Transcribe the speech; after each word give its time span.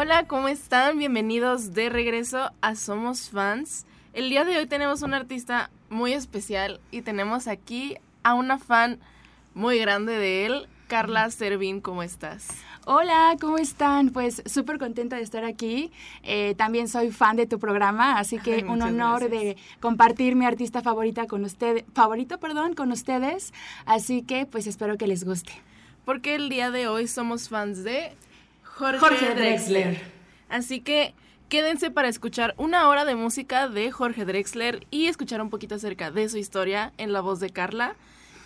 Hola, 0.00 0.28
¿cómo 0.28 0.46
están? 0.46 0.96
Bienvenidos 0.96 1.74
de 1.74 1.88
regreso 1.88 2.52
a 2.60 2.76
Somos 2.76 3.30
Fans. 3.30 3.84
El 4.12 4.30
día 4.30 4.44
de 4.44 4.56
hoy 4.56 4.66
tenemos 4.66 5.02
un 5.02 5.12
artista 5.12 5.70
muy 5.90 6.12
especial 6.12 6.78
y 6.92 7.02
tenemos 7.02 7.48
aquí 7.48 7.96
a 8.22 8.34
una 8.34 8.58
fan 8.58 9.00
muy 9.54 9.76
grande 9.80 10.12
de 10.12 10.46
él, 10.46 10.68
Carla 10.86 11.28
Servín. 11.32 11.80
¿Cómo 11.80 12.04
estás? 12.04 12.46
Hola, 12.86 13.36
¿cómo 13.40 13.58
están? 13.58 14.10
Pues 14.10 14.40
súper 14.46 14.78
contenta 14.78 15.16
de 15.16 15.22
estar 15.22 15.44
aquí. 15.44 15.90
Eh, 16.22 16.54
también 16.56 16.86
soy 16.86 17.10
fan 17.10 17.34
de 17.34 17.48
tu 17.48 17.58
programa, 17.58 18.20
así 18.20 18.38
que 18.38 18.64
un 18.68 18.80
honor 18.80 19.28
de 19.28 19.56
compartir 19.80 20.36
mi 20.36 20.46
artista 20.46 20.80
favorita 20.80 21.26
con 21.26 21.42
ustedes, 21.42 21.84
favorito, 21.92 22.38
perdón, 22.38 22.74
con 22.74 22.92
ustedes. 22.92 23.52
Así 23.84 24.22
que 24.22 24.46
pues 24.46 24.68
espero 24.68 24.96
que 24.96 25.08
les 25.08 25.24
guste. 25.24 25.54
Porque 26.04 26.36
el 26.36 26.50
día 26.50 26.70
de 26.70 26.86
hoy 26.86 27.08
somos 27.08 27.48
fans 27.48 27.82
de 27.82 28.12
Jorge, 28.78 29.00
Jorge 29.00 29.34
Drexler. 29.34 29.86
Drexler. 29.86 30.12
Así 30.48 30.80
que 30.80 31.12
quédense 31.48 31.90
para 31.90 32.06
escuchar 32.06 32.54
una 32.58 32.88
hora 32.88 33.04
de 33.04 33.16
música 33.16 33.68
de 33.68 33.90
Jorge 33.90 34.24
Drexler 34.24 34.86
y 34.92 35.06
escuchar 35.06 35.42
un 35.42 35.50
poquito 35.50 35.74
acerca 35.74 36.12
de 36.12 36.28
su 36.28 36.38
historia 36.38 36.92
en 36.96 37.12
la 37.12 37.20
voz 37.20 37.40
de 37.40 37.50
Carla. 37.50 37.96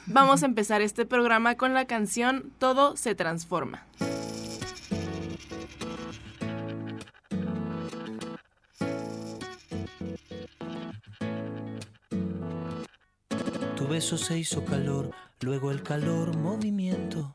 Vamos 0.07 0.43
a 0.43 0.47
empezar 0.47 0.81
este 0.81 1.05
programa 1.05 1.57
con 1.57 1.75
la 1.75 1.85
canción 1.85 2.51
Todo 2.59 2.97
se 2.97 3.15
transforma. 3.15 3.85
Tu 13.77 13.87
beso 13.87 14.17
se 14.17 14.39
hizo 14.39 14.65
calor, 14.65 15.11
luego 15.43 15.71
el 15.71 15.83
calor 15.83 16.35
movimiento, 16.39 17.35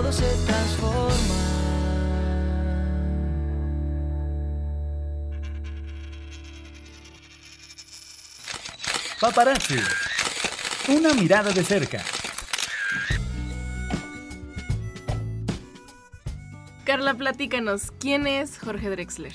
Todo 0.00 0.12
se 0.12 0.34
transforma. 0.46 1.34
Paparazzi. 9.20 9.78
Una 10.88 11.12
mirada 11.12 11.52
de 11.52 11.62
cerca. 11.62 12.02
Carla, 16.90 17.14
platícanos, 17.14 17.92
¿quién 18.00 18.26
es 18.26 18.58
Jorge 18.58 18.90
Drexler? 18.90 19.32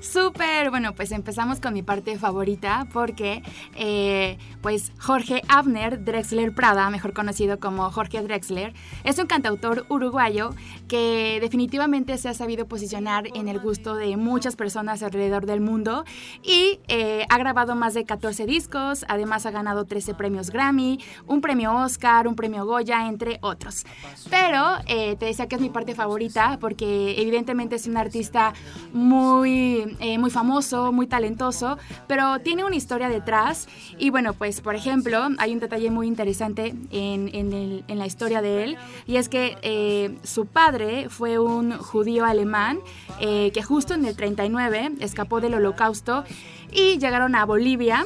Súper, 0.00 0.70
bueno, 0.70 0.92
pues 0.96 1.12
empezamos 1.12 1.60
con 1.60 1.72
mi 1.72 1.84
parte 1.84 2.18
favorita 2.18 2.88
porque, 2.92 3.44
eh, 3.76 4.38
pues 4.60 4.90
Jorge 4.98 5.40
Abner 5.46 6.04
Drexler 6.04 6.52
Prada, 6.52 6.90
mejor 6.90 7.12
conocido 7.12 7.60
como 7.60 7.88
Jorge 7.92 8.22
Drexler, 8.22 8.74
es 9.04 9.20
un 9.20 9.28
cantautor 9.28 9.86
uruguayo 9.88 10.50
que 10.88 11.38
definitivamente 11.40 12.18
se 12.18 12.28
ha 12.28 12.34
sabido 12.34 12.66
posicionar 12.66 13.28
en 13.34 13.46
el 13.46 13.60
gusto 13.60 13.94
de 13.94 14.16
muchas 14.16 14.56
personas 14.56 15.04
alrededor 15.04 15.46
del 15.46 15.60
mundo 15.60 16.04
y 16.42 16.80
eh, 16.88 17.24
ha 17.28 17.38
grabado 17.38 17.76
más 17.76 17.94
de 17.94 18.04
14 18.04 18.46
discos, 18.46 19.04
además 19.08 19.46
ha 19.46 19.52
ganado 19.52 19.84
13 19.84 20.14
premios 20.14 20.50
Grammy, 20.50 20.98
un 21.28 21.40
premio 21.40 21.72
Oscar, 21.72 22.26
un 22.26 22.34
premio 22.34 22.66
Goya, 22.66 23.06
entre 23.06 23.38
otros. 23.42 23.84
Pero 24.28 24.64
eh, 24.88 25.14
te 25.14 25.26
decía 25.26 25.46
que 25.46 25.54
es 25.54 25.60
mi 25.60 25.70
parte 25.70 25.94
favorita 25.94 26.58
porque 26.60 26.95
evidentemente 27.16 27.76
es 27.76 27.86
un 27.86 27.96
artista 27.96 28.52
muy, 28.92 29.96
eh, 30.00 30.18
muy 30.18 30.30
famoso, 30.30 30.92
muy 30.92 31.06
talentoso, 31.06 31.78
pero 32.06 32.38
tiene 32.40 32.64
una 32.64 32.76
historia 32.76 33.08
detrás. 33.08 33.68
Y 33.98 34.10
bueno, 34.10 34.32
pues 34.32 34.60
por 34.60 34.74
ejemplo, 34.74 35.28
hay 35.38 35.52
un 35.52 35.60
detalle 35.60 35.90
muy 35.90 36.06
interesante 36.06 36.74
en, 36.90 37.30
en, 37.32 37.98
la 37.98 38.06
historia 38.06 38.42
de 38.42 38.64
él, 38.64 38.76
y 39.06 39.16
es 39.16 39.28
que 39.28 39.56
eh, 39.62 40.16
su 40.22 40.46
padre 40.46 41.08
fue 41.08 41.38
un 41.38 41.72
judío 41.78 42.24
alemán 42.24 42.78
eh, 43.20 43.50
que 43.52 43.62
justo 43.62 43.94
en 43.94 44.04
el 44.04 44.16
39 44.16 44.92
escapó 45.00 45.40
del 45.40 45.54
holocausto 45.54 46.24
y 46.72 46.98
llegaron 46.98 47.34
a 47.34 47.44
Bolivia 47.44 48.04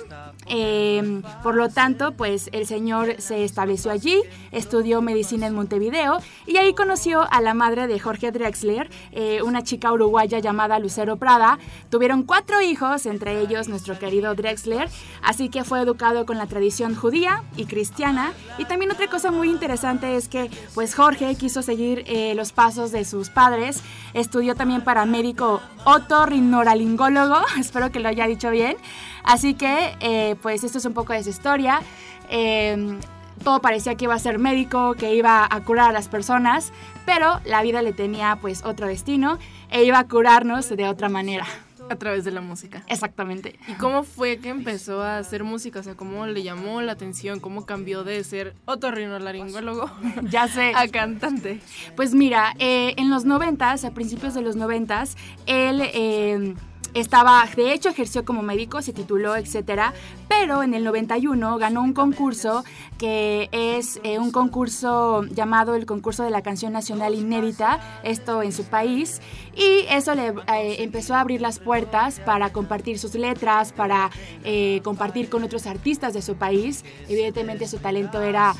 Em, 0.52 1.22
por 1.44 1.54
lo 1.54 1.68
tanto, 1.68 2.10
pues 2.12 2.50
el 2.52 2.66
señor 2.66 3.14
se 3.20 3.44
estableció 3.44 3.92
allí, 3.92 4.20
estudió 4.50 5.00
medicina 5.00 5.46
en 5.46 5.54
Montevideo 5.54 6.18
y 6.44 6.56
ahí 6.56 6.74
conoció 6.74 7.24
a 7.30 7.40
la 7.40 7.54
madre 7.54 7.86
de 7.86 8.00
Jorge 8.00 8.32
Drexler, 8.32 8.90
eh, 9.12 9.42
una 9.44 9.62
chica 9.62 9.92
uruguaya 9.92 10.40
llamada 10.40 10.80
Lucero 10.80 11.18
Prada. 11.18 11.60
Tuvieron 11.88 12.24
cuatro 12.24 12.60
hijos, 12.60 13.06
entre 13.06 13.40
ellos 13.40 13.68
nuestro 13.68 13.96
querido 13.96 14.34
Drexler, 14.34 14.88
así 15.22 15.50
que 15.50 15.62
fue 15.62 15.82
educado 15.82 16.26
con 16.26 16.36
la 16.36 16.46
tradición 16.46 16.96
judía 16.96 17.44
y 17.56 17.66
cristiana. 17.66 18.32
Y 18.58 18.64
también 18.64 18.90
otra 18.90 19.06
cosa 19.06 19.30
muy 19.30 19.50
interesante 19.50 20.16
es 20.16 20.26
que 20.26 20.50
pues 20.74 20.96
Jorge 20.96 21.36
quiso 21.36 21.62
seguir 21.62 22.02
eh, 22.08 22.34
los 22.34 22.50
pasos 22.50 22.90
de 22.90 23.04
sus 23.04 23.30
padres, 23.30 23.84
estudió 24.14 24.56
también 24.56 24.82
para 24.82 25.06
médico 25.06 25.60
otorrinoralingólogo, 25.84 27.36
espero 27.60 27.92
que 27.92 28.00
lo 28.00 28.08
haya 28.08 28.26
dicho 28.26 28.50
bien. 28.50 28.76
Así 29.24 29.54
que, 29.54 29.96
eh, 30.00 30.36
pues 30.42 30.64
esto 30.64 30.78
es 30.78 30.84
un 30.84 30.94
poco 30.94 31.12
de 31.12 31.22
su 31.22 31.30
historia. 31.30 31.80
Em, 32.28 32.98
todo 33.42 33.60
parecía 33.60 33.94
que 33.94 34.04
iba 34.04 34.14
a 34.14 34.18
ser 34.18 34.38
médico, 34.38 34.94
que 34.94 35.14
iba 35.14 35.46
a 35.50 35.60
curar 35.62 35.90
a 35.90 35.92
las 35.92 36.08
personas, 36.08 36.72
pero 37.06 37.40
la 37.44 37.62
vida 37.62 37.82
le 37.82 37.92
tenía 37.92 38.36
pues 38.40 38.64
otro 38.64 38.86
destino 38.86 39.38
e 39.70 39.84
iba 39.84 39.98
a 39.98 40.06
curarnos 40.06 40.68
de 40.68 40.86
otra 40.86 41.08
manera. 41.08 41.46
A 41.88 41.96
través 41.96 42.24
de 42.24 42.30
la 42.30 42.40
música. 42.40 42.84
Exactamente. 42.86 43.58
¿Y 43.66 43.72
cómo 43.72 44.04
fue 44.04 44.38
que 44.38 44.48
empezó 44.50 45.02
a 45.02 45.18
hacer 45.18 45.42
música? 45.42 45.80
O 45.80 45.82
sea, 45.82 45.96
¿cómo 45.96 46.24
le 46.26 46.44
llamó 46.44 46.80
la 46.82 46.92
atención? 46.92 47.40
¿Cómo 47.40 47.66
cambió 47.66 48.04
de 48.04 48.22
ser 48.22 48.54
otorrinolaringólogo 48.66 49.90
ya 50.30 50.46
sé. 50.46 50.72
a 50.76 50.86
cantante? 50.86 51.60
Pues 51.96 52.14
mira, 52.14 52.54
eh, 52.60 52.94
en 52.96 53.10
los 53.10 53.24
noventas, 53.24 53.84
a 53.84 53.90
principios 53.90 54.34
de 54.34 54.42
los 54.42 54.54
noventas, 54.54 55.16
él... 55.46 55.82
Eh, 55.82 56.54
estaba, 56.94 57.46
de 57.56 57.72
hecho, 57.72 57.88
ejerció 57.88 58.24
como 58.24 58.42
médico, 58.42 58.82
se 58.82 58.92
tituló, 58.92 59.36
etcétera, 59.36 59.92
pero 60.28 60.62
en 60.62 60.74
el 60.74 60.84
91 60.84 61.58
ganó 61.58 61.82
un 61.82 61.92
concurso 61.92 62.64
que 62.98 63.48
es 63.52 64.00
eh, 64.04 64.18
un 64.18 64.30
concurso 64.30 65.24
llamado 65.24 65.74
el 65.74 65.86
concurso 65.86 66.22
de 66.22 66.30
la 66.30 66.42
canción 66.42 66.72
nacional 66.72 67.14
inédita, 67.14 67.80
esto 68.02 68.42
en 68.42 68.52
su 68.52 68.64
país, 68.64 69.20
y 69.56 69.86
eso 69.88 70.14
le 70.14 70.28
eh, 70.28 70.82
empezó 70.82 71.14
a 71.14 71.20
abrir 71.20 71.40
las 71.40 71.58
puertas 71.58 72.20
para 72.20 72.52
compartir 72.52 72.98
sus 72.98 73.14
letras, 73.14 73.72
para 73.72 74.10
eh, 74.44 74.80
compartir 74.84 75.28
con 75.28 75.42
otros 75.44 75.66
artistas 75.66 76.14
de 76.14 76.22
su 76.22 76.36
país. 76.36 76.84
Evidentemente 77.08 77.66
su 77.66 77.78
talento 77.78 78.20
era 78.20 78.54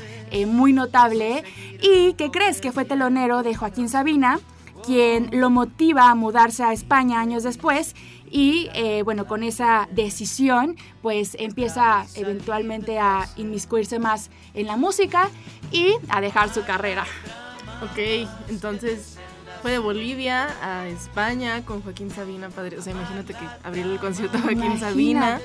muy 0.47 0.71
notable. 0.71 1.43
¿Y 1.81 2.13
qué 2.13 2.31
crees? 2.31 2.61
Que 2.61 2.71
fue 2.71 2.85
telonero 2.85 3.43
de 3.43 3.53
Joaquín 3.53 3.89
Sabina 3.89 4.39
quien 4.81 5.29
lo 5.31 5.49
motiva 5.49 6.09
a 6.09 6.15
mudarse 6.15 6.63
a 6.63 6.73
España 6.73 7.19
años 7.19 7.43
después 7.43 7.95
y 8.31 8.69
eh, 8.73 9.03
bueno, 9.03 9.27
con 9.27 9.43
esa 9.43 9.87
decisión 9.91 10.77
pues 11.01 11.35
empieza 11.37 12.05
eventualmente 12.15 12.97
a 12.97 13.27
inmiscuirse 13.35 13.99
más 13.99 14.31
en 14.53 14.67
la 14.67 14.77
música 14.77 15.29
y 15.71 15.95
a 16.09 16.21
dejar 16.21 16.53
su 16.53 16.63
carrera. 16.63 17.05
Ok, 17.83 18.27
entonces 18.49 19.17
fue 19.61 19.71
de 19.71 19.79
Bolivia 19.79 20.49
a 20.61 20.87
España 20.87 21.63
con 21.65 21.81
Joaquín 21.81 22.09
Sabina, 22.09 22.49
padre. 22.49 22.77
O 22.77 22.81
sea, 22.81 22.93
imagínate 22.93 23.33
que 23.33 23.45
abrir 23.63 23.85
el 23.85 23.99
concierto 23.99 24.37
a 24.37 24.41
Joaquín 24.41 24.79
Sabina. 24.79 25.39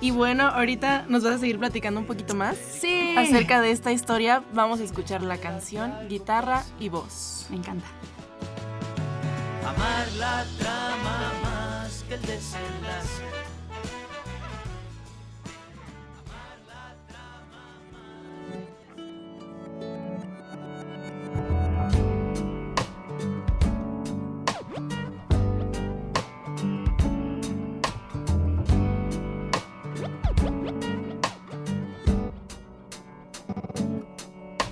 Y 0.00 0.10
bueno, 0.10 0.48
ahorita 0.48 1.06
nos 1.08 1.22
vas 1.22 1.34
a 1.34 1.38
seguir 1.38 1.58
platicando 1.58 2.00
un 2.00 2.06
poquito 2.06 2.34
más 2.34 2.56
sí. 2.56 3.14
acerca 3.16 3.60
de 3.60 3.70
esta 3.70 3.92
historia. 3.92 4.42
Vamos 4.52 4.80
a 4.80 4.84
escuchar 4.84 5.22
la 5.22 5.38
canción, 5.38 5.94
guitarra 6.08 6.64
y 6.80 6.88
voz. 6.88 7.46
Me 7.48 7.56
encanta. 7.56 7.86
Amar 9.64 10.06
la 10.18 10.44
trama 10.58 11.43
que 12.14 12.20
el 12.20 12.20
desenlace. 12.22 13.22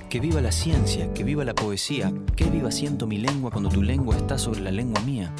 Que 0.08 0.20
viva 0.20 0.42
la 0.42 0.52
ciencia, 0.52 1.12
que 1.14 1.24
viva 1.24 1.42
la 1.42 1.54
poesía, 1.54 2.12
que 2.36 2.44
viva 2.44 2.70
siento 2.70 3.06
mi 3.06 3.16
lengua 3.16 3.50
cuando 3.50 3.70
tu 3.70 3.82
lengua 3.82 4.14
está 4.14 4.36
sobre 4.36 4.60
la 4.60 4.70
lengua 4.70 5.00
mía. 5.02 5.32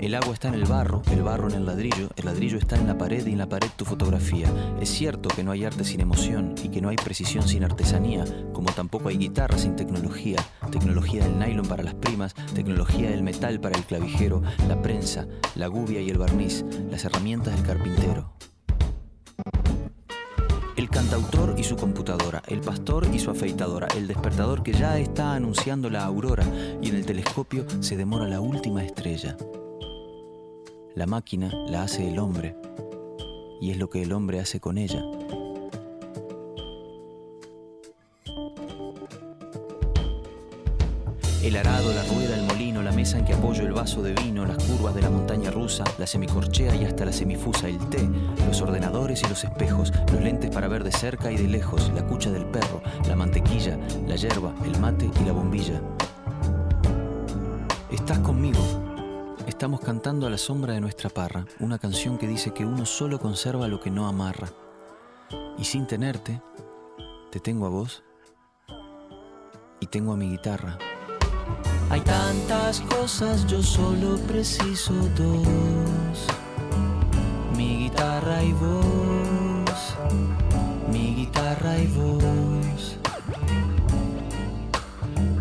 El 0.00 0.14
agua 0.14 0.32
está 0.32 0.48
en 0.48 0.54
el 0.54 0.64
barro, 0.64 1.02
el 1.12 1.22
barro 1.22 1.50
en 1.50 1.56
el 1.56 1.66
ladrillo, 1.66 2.08
el 2.16 2.24
ladrillo 2.24 2.56
está 2.56 2.76
en 2.76 2.86
la 2.86 2.96
pared 2.96 3.26
y 3.26 3.32
en 3.32 3.38
la 3.38 3.50
pared 3.50 3.68
tu 3.76 3.84
fotografía. 3.84 4.48
Es 4.80 4.88
cierto 4.88 5.28
que 5.28 5.44
no 5.44 5.50
hay 5.50 5.66
arte 5.66 5.84
sin 5.84 6.00
emoción 6.00 6.54
y 6.62 6.70
que 6.70 6.80
no 6.80 6.88
hay 6.88 6.96
precisión 6.96 7.46
sin 7.46 7.64
artesanía, 7.64 8.24
como 8.54 8.72
tampoco 8.72 9.10
hay 9.10 9.18
guitarra 9.18 9.58
sin 9.58 9.76
tecnología, 9.76 10.38
tecnología 10.72 11.24
del 11.24 11.38
nylon 11.38 11.66
para 11.66 11.82
las 11.82 11.92
primas, 11.92 12.34
tecnología 12.54 13.10
del 13.10 13.22
metal 13.22 13.60
para 13.60 13.76
el 13.76 13.84
clavijero, 13.84 14.40
la 14.68 14.80
prensa, 14.80 15.26
la 15.54 15.66
gubia 15.66 16.00
y 16.00 16.08
el 16.08 16.16
barniz, 16.16 16.64
las 16.90 17.04
herramientas 17.04 17.54
del 17.54 17.66
carpintero. 17.66 18.32
El 20.76 20.88
cantautor 20.88 21.56
y 21.58 21.64
su 21.64 21.76
computadora, 21.76 22.42
el 22.46 22.62
pastor 22.62 23.06
y 23.12 23.18
su 23.18 23.30
afeitadora, 23.30 23.86
el 23.94 24.08
despertador 24.08 24.62
que 24.62 24.72
ya 24.72 24.98
está 24.98 25.34
anunciando 25.34 25.90
la 25.90 26.06
aurora 26.06 26.46
y 26.80 26.88
en 26.88 26.96
el 26.96 27.04
telescopio 27.04 27.66
se 27.80 27.98
demora 27.98 28.26
la 28.26 28.40
última 28.40 28.82
estrella. 28.82 29.36
La 30.96 31.06
máquina 31.06 31.50
la 31.68 31.84
hace 31.84 32.08
el 32.08 32.18
hombre 32.18 32.56
y 33.60 33.70
es 33.70 33.78
lo 33.78 33.88
que 33.88 34.02
el 34.02 34.12
hombre 34.12 34.40
hace 34.40 34.58
con 34.58 34.76
ella. 34.76 35.04
El 41.42 41.56
arado, 41.56 41.94
la 41.94 42.02
rueda, 42.04 42.36
el 42.36 42.42
molino, 42.42 42.82
la 42.82 42.90
mesa 42.90 43.18
en 43.18 43.24
que 43.24 43.34
apoyo 43.34 43.62
el 43.62 43.72
vaso 43.72 44.02
de 44.02 44.14
vino, 44.14 44.44
las 44.44 44.62
curvas 44.64 44.94
de 44.94 45.02
la 45.02 45.10
montaña 45.10 45.50
rusa, 45.50 45.84
la 45.96 46.06
semicorchea 46.06 46.74
y 46.74 46.84
hasta 46.84 47.04
la 47.04 47.12
semifusa, 47.12 47.68
el 47.68 47.78
té, 47.88 48.08
los 48.46 48.60
ordenadores 48.60 49.22
y 49.22 49.28
los 49.28 49.44
espejos, 49.44 49.92
los 50.12 50.20
lentes 50.20 50.50
para 50.50 50.68
ver 50.68 50.82
de 50.82 50.92
cerca 50.92 51.30
y 51.30 51.36
de 51.36 51.48
lejos, 51.48 51.90
la 51.94 52.04
cucha 52.04 52.30
del 52.30 52.46
perro, 52.46 52.82
la 53.06 53.14
mantequilla, 53.14 53.78
la 54.06 54.16
yerba, 54.16 54.52
el 54.64 54.78
mate 54.80 55.08
y 55.20 55.24
la 55.24 55.32
bombilla. 55.32 55.80
Estás 57.90 58.18
conmigo, 58.18 58.60
Estamos 59.60 59.80
cantando 59.80 60.26
a 60.26 60.30
la 60.30 60.38
sombra 60.38 60.72
de 60.72 60.80
nuestra 60.80 61.10
parra, 61.10 61.44
una 61.58 61.78
canción 61.78 62.16
que 62.16 62.26
dice 62.26 62.54
que 62.54 62.64
uno 62.64 62.86
solo 62.86 63.20
conserva 63.20 63.68
lo 63.68 63.78
que 63.78 63.90
no 63.90 64.08
amarra. 64.08 64.48
Y 65.58 65.64
sin 65.64 65.86
tenerte, 65.86 66.40
te 67.30 67.40
tengo 67.40 67.66
a 67.66 67.68
vos 67.68 68.02
y 69.78 69.86
tengo 69.88 70.14
a 70.14 70.16
mi 70.16 70.30
guitarra. 70.30 70.78
Hay 71.90 72.00
tantas 72.00 72.80
cosas, 72.80 73.46
yo 73.48 73.62
solo 73.62 74.16
preciso 74.20 74.94
dos. 75.14 76.26
Mi 77.54 77.80
guitarra 77.80 78.42
y 78.42 78.54
vos, 78.54 79.94
mi 80.90 81.16
guitarra 81.16 81.76
y 81.76 81.86
vos. 81.88 82.99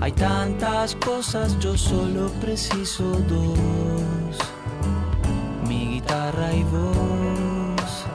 Hay 0.02 0.14
tantas 0.14 0.96
cosas, 0.96 1.60
yo 1.60 1.78
solo 1.78 2.30
preciso 2.40 3.04
dos. 3.04 4.38
Mi 5.68 5.96
guitarra 5.96 6.54
y 6.54 6.64
voz, 6.64 8.06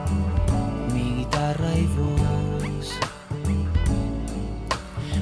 mi 0.91 1.19
guitarra 1.19 1.75
y 1.75 1.85
voz. 1.85 2.99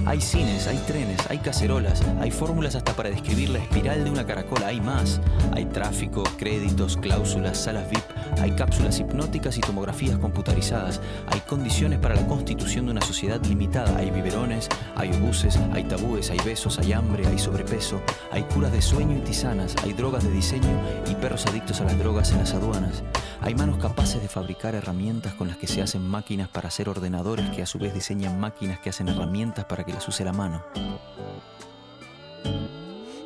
Hay 0.06 0.22
cines, 0.22 0.68
hay 0.68 0.78
trenes, 0.80 1.20
hay 1.30 1.40
cacerolas, 1.40 2.02
hay 2.22 2.32
fórmulas 2.32 2.76
hasta 2.76 2.94
para 2.94 3.10
describir 3.10 3.50
la 3.50 3.60
espiral 3.60 4.04
de 4.06 4.12
una 4.12 4.26
caracola, 4.26 4.68
hay 4.68 4.80
más. 4.80 5.20
Hay 5.52 5.66
tráfico, 5.66 6.24
créditos, 6.38 6.96
cláusulas, 6.96 7.58
salas 7.58 7.90
VIP, 7.90 8.04
hay 8.44 8.52
cápsulas 8.52 9.00
hipnóticas 9.00 9.58
y 9.58 9.62
tomografías 9.62 10.18
computarizadas, 10.18 11.00
hay 11.28 11.40
condiciones 11.40 12.00
para 12.00 12.14
la 12.14 12.28
constitución 12.28 12.86
de 12.86 12.92
una 12.92 13.00
sociedad 13.00 13.42
limitada, 13.46 13.98
hay 13.98 14.12
biberones, 14.12 14.68
hay 14.98 15.12
obuses, 15.14 15.58
hay 15.72 15.86
tabúes, 15.86 16.30
hay 16.30 16.40
besos, 16.44 16.78
hay 16.78 16.92
hambre, 16.92 17.26
hay 17.26 17.40
sobrepeso, 17.40 18.02
hay 18.32 18.44
curas 18.44 18.74
de 18.74 18.82
sueño 18.82 19.18
y 19.18 19.22
tisanas, 19.22 19.78
hay 19.82 19.94
drogas 19.94 20.26
de 20.26 20.32
diseño 20.32 20.78
y 21.10 21.16
perros 21.16 21.46
adictos 21.46 21.80
a 21.80 21.86
las 21.86 21.98
drogas 21.98 22.34
en 22.34 22.40
las 22.40 22.54
aduanas. 22.54 23.02
Hay 23.40 23.56
manos 23.56 23.78
capaces 23.78 24.22
de 24.22 24.28
fabricar 24.28 24.76
herramientas 24.76 25.34
con 25.36 25.48
las 25.48 25.56
que 25.56 25.68
se 25.68 25.82
hacen 25.82 26.06
máquinas 26.06 26.50
para 26.50 26.68
hacer 26.68 26.90
ordenadores 26.90 27.50
que 27.52 27.62
a 27.62 27.66
su 27.66 27.80
vez 27.80 27.94
diseñan 27.94 28.42
máquinas 28.42 28.80
que 28.80 28.90
hacen 28.90 29.08
herramientas 29.08 29.64
para 29.66 29.86
que 29.86 29.94
las 29.94 30.06
use 30.06 30.26
la 30.26 30.34
mano. 30.34 30.66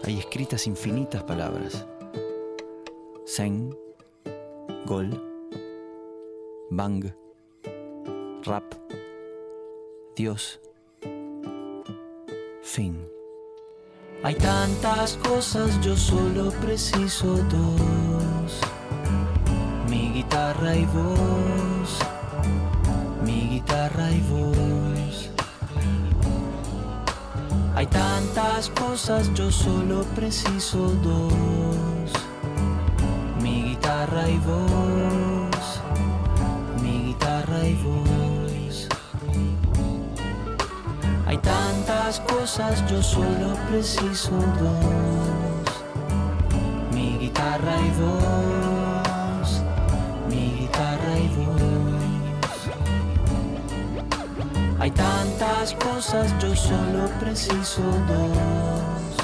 Hay 0.03 0.19
escritas 0.19 0.67
infinitas 0.67 1.23
palabras. 1.23 1.87
Zen, 3.25 3.75
Gol, 4.87 5.09
Bang, 6.71 7.03
Rap, 8.45 8.63
Dios, 10.15 10.59
fin. 12.63 13.07
Hay 14.23 14.33
tantas 14.35 15.17
cosas, 15.17 15.79
yo 15.81 15.95
solo 15.95 16.51
preciso 16.61 17.35
dos 17.51 18.61
mi 19.89 20.09
guitarra 20.09 20.75
y 20.75 20.85
voz, 20.85 21.99
mi 23.23 23.47
guitarra 23.49 24.11
y 24.11 24.21
voz. 24.21 25.29
Hay 27.75 27.87
tantas 27.87 28.69
cosas, 28.69 29.31
yo 29.33 29.51
solo 29.51 30.03
preciso 30.15 30.89
dos, 31.03 32.11
mi 33.41 33.63
guitarra 33.63 34.27
y 34.27 34.37
voz, 34.39 34.76
cosas, 42.47 42.81
yo 42.89 43.03
solo 43.03 43.55
preciso 43.69 44.31
dos, 44.31 45.83
mi 46.93 47.17
guitarra 47.17 47.75
y 47.85 47.89
voz 47.99 49.61
mi 50.29 50.61
guitarra 50.61 51.19
y 51.19 51.27
voz. 51.35 52.69
Hay 54.79 54.91
tantas 54.91 55.73
cosas, 55.73 56.33
yo 56.39 56.55
solo 56.55 57.09
preciso 57.19 57.81
dos. 58.07 59.16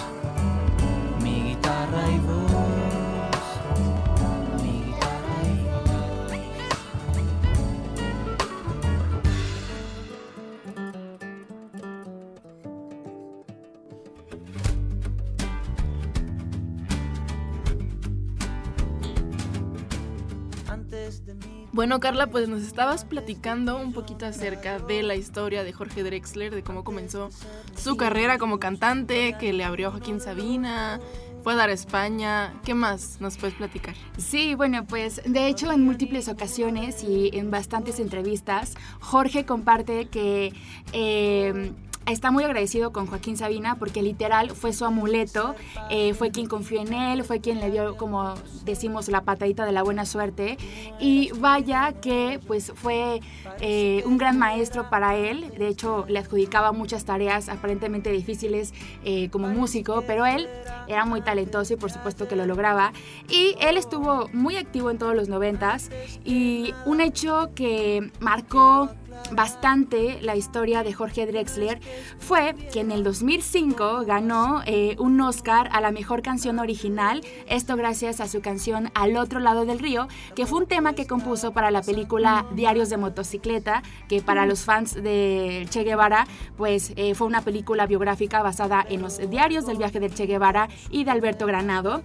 Bueno, 21.84 22.00
Carla, 22.00 22.28
pues 22.28 22.48
nos 22.48 22.62
estabas 22.62 23.04
platicando 23.04 23.78
un 23.78 23.92
poquito 23.92 24.26
acerca 24.26 24.80
de 24.80 25.04
la 25.04 25.16
historia 25.16 25.66
de 25.66 25.74
Jorge 25.74 26.02
Drexler, 26.02 26.56
de 26.56 26.64
cómo 26.64 26.86
comenzó 26.86 27.30
su 27.76 27.98
carrera 27.98 28.38
como 28.38 28.58
cantante, 28.58 29.36
que 29.38 29.52
le 29.52 29.66
abrió 29.66 29.90
a 29.90 29.92
Joaquín 29.92 30.22
Sabina, 30.22 31.02
fue 31.44 31.52
a 31.52 31.56
dar 31.58 31.70
a 31.70 31.74
España. 31.74 32.54
¿Qué 32.64 32.74
más 32.74 33.18
nos 33.20 33.36
puedes 33.36 33.58
platicar? 33.58 33.96
Sí, 34.18 34.56
bueno, 34.56 34.86
pues 34.86 35.24
de 35.26 35.48
hecho 35.48 35.70
en 35.74 35.84
múltiples 35.84 36.30
ocasiones 36.30 37.04
y 37.04 37.32
en 37.34 37.52
bastantes 37.52 38.00
entrevistas, 38.00 38.76
Jorge 39.02 39.46
comparte 39.46 40.06
que 40.06 40.54
eh, 40.94 41.74
está 42.06 42.32
muy 42.32 42.44
agradecido 42.44 42.92
con 42.92 43.08
Joaquín 43.08 43.38
Sabina 43.38 43.76
porque 43.76 44.02
literal 44.02 44.52
fue 44.52 44.74
su 44.74 44.86
amuleto, 44.86 45.56
eh, 45.90 46.14
fue 46.14 46.32
quien 46.32 46.48
confió 46.48 46.82
en 46.82 46.94
él, 46.94 47.24
fue 47.24 47.40
quien 47.40 47.60
le 47.60 47.72
dio, 47.72 47.96
como 47.98 48.36
decimos, 48.66 49.08
la 49.08 49.22
patadita 49.22 49.66
de 49.66 49.72
la 49.72 49.84
buena 49.84 50.06
suerte. 50.06 50.58
Y 51.00 51.32
vaya 51.40 51.94
que 51.94 52.40
pues 52.46 52.72
fue 52.76 53.22
eh, 53.62 54.04
un 54.06 54.18
gran 54.18 54.38
maestro 54.38 54.90
para 54.90 55.16
él, 55.16 55.52
de 55.58 55.68
hecho 55.68 56.06
le 56.08 56.20
adjudicaba 56.20 56.72
muchas 56.72 57.06
tareas 57.06 57.50
aparentemente 57.50 58.12
difíciles 58.12 58.74
eh, 59.04 59.30
como 59.30 59.48
músico, 59.48 60.04
pero 60.06 60.26
él 60.26 60.48
era 60.88 61.06
muy 61.06 61.22
talentoso 61.22 61.74
y 61.74 61.78
por 61.78 61.92
supuesto 61.92 62.28
que 62.28 62.36
lo 62.36 62.46
lograba. 62.46 62.94
Y 63.30 63.56
él 63.62 63.78
estuvo 63.78 64.30
muy 64.34 64.58
activo 64.58 64.92
en 64.92 64.98
todos 64.98 65.16
los 65.16 65.30
noventas 65.30 65.90
y 66.26 66.74
un 66.86 67.02
hecho 67.02 67.52
que 67.56 68.12
marcó 68.20 68.90
bastante 69.32 70.20
la 70.22 70.36
historia 70.36 70.84
de 70.84 70.94
Jorge 70.94 71.26
Drexler 71.26 71.80
fue 72.20 72.56
que 72.72 72.82
en 72.82 72.92
el 72.92 73.04
2005 73.04 74.06
ganó 74.06 74.62
eh, 74.66 74.96
un 75.00 75.20
Oscar 75.22 75.70
a 75.72 75.82
la 75.82 75.92
mejor 75.92 76.22
canción 76.22 76.60
original, 76.60 77.22
esto 77.48 77.76
gracias 77.76 78.20
a 78.20 78.28
su 78.28 78.42
canción 78.42 78.92
Al 78.94 79.18
otro 79.18 79.40
lado 79.40 79.66
del 79.66 79.80
río, 79.80 80.08
que 80.36 80.46
fue 80.46 80.60
un 80.60 80.68
tema 80.68 80.94
que 80.94 81.08
compuso 81.08 81.52
para 81.52 81.72
la 81.72 81.82
película 81.82 82.46
Diarios 82.54 82.90
de 82.90 82.98
motocicleta, 82.98 83.84
que 84.08 84.22
para 84.22 84.46
los 84.46 84.64
fans 84.66 84.94
de 84.94 85.66
Che 85.70 85.84
Guevara, 85.84 86.28
pues 86.58 86.94
eh, 86.96 87.16
fue 87.16 87.28
una 87.28 87.42
película 87.42 87.88
biográfica 87.88 88.42
basada 88.42 88.86
en 88.88 89.02
los 89.02 89.18
diarios 89.30 89.66
del 89.66 89.78
viaje 89.78 90.00
del 90.00 90.14
Che 90.14 90.26
Guevara 90.26 90.70
y 90.90 91.04
de 91.04 91.12
Alberto 91.12 91.46
Granado. 91.46 92.04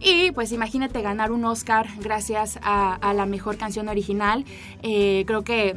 Y 0.00 0.30
pues 0.32 0.52
imagínate 0.52 1.02
ganar 1.02 1.32
un 1.32 1.44
Oscar 1.44 1.88
gracias 1.98 2.58
a, 2.62 2.94
a 2.94 3.14
la 3.14 3.26
mejor 3.26 3.56
canción 3.56 3.88
original. 3.88 4.44
Eh, 4.82 5.24
creo 5.26 5.42
que 5.42 5.74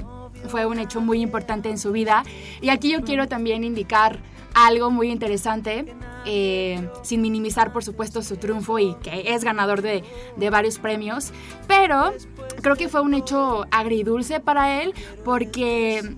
fue 0.47 0.65
un 0.65 0.79
hecho 0.79 1.01
muy 1.01 1.21
importante 1.21 1.69
en 1.69 1.77
su 1.77 1.91
vida. 1.91 2.23
Y 2.61 2.69
aquí 2.69 2.91
yo 2.91 3.01
quiero 3.01 3.27
también 3.27 3.63
indicar 3.63 4.19
algo 4.53 4.91
muy 4.91 5.11
interesante, 5.11 5.93
eh, 6.25 6.89
sin 7.03 7.21
minimizar 7.21 7.71
por 7.71 7.83
supuesto 7.83 8.21
su 8.21 8.37
triunfo 8.37 8.79
y 8.79 8.95
que 8.95 9.33
es 9.33 9.43
ganador 9.43 9.81
de, 9.81 10.03
de, 10.35 10.49
varios 10.49 10.77
premios, 10.77 11.31
pero 11.67 12.13
creo 12.61 12.75
que 12.75 12.89
fue 12.89 13.01
un 13.01 13.13
hecho 13.13 13.65
agridulce 13.71 14.39
para 14.39 14.81
él 14.81 14.93
porque... 15.23 16.15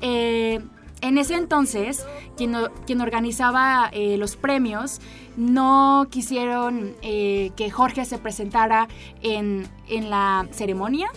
Eh, 0.00 0.60
en 1.00 1.18
ese 1.18 1.34
entonces, 1.34 2.06
quien, 2.34 2.56
quien 2.86 3.02
organizaba 3.02 3.90
eh, 3.92 4.16
los 4.16 4.36
premios 4.36 5.02
no 5.36 6.06
quisieron 6.10 6.94
que 7.02 7.70
Jorge 7.70 8.06
se 8.06 8.16
presentara 8.16 8.88
en, 9.20 9.68
en 9.86 10.08
la 10.08 10.46
ceremonia. 10.50 11.10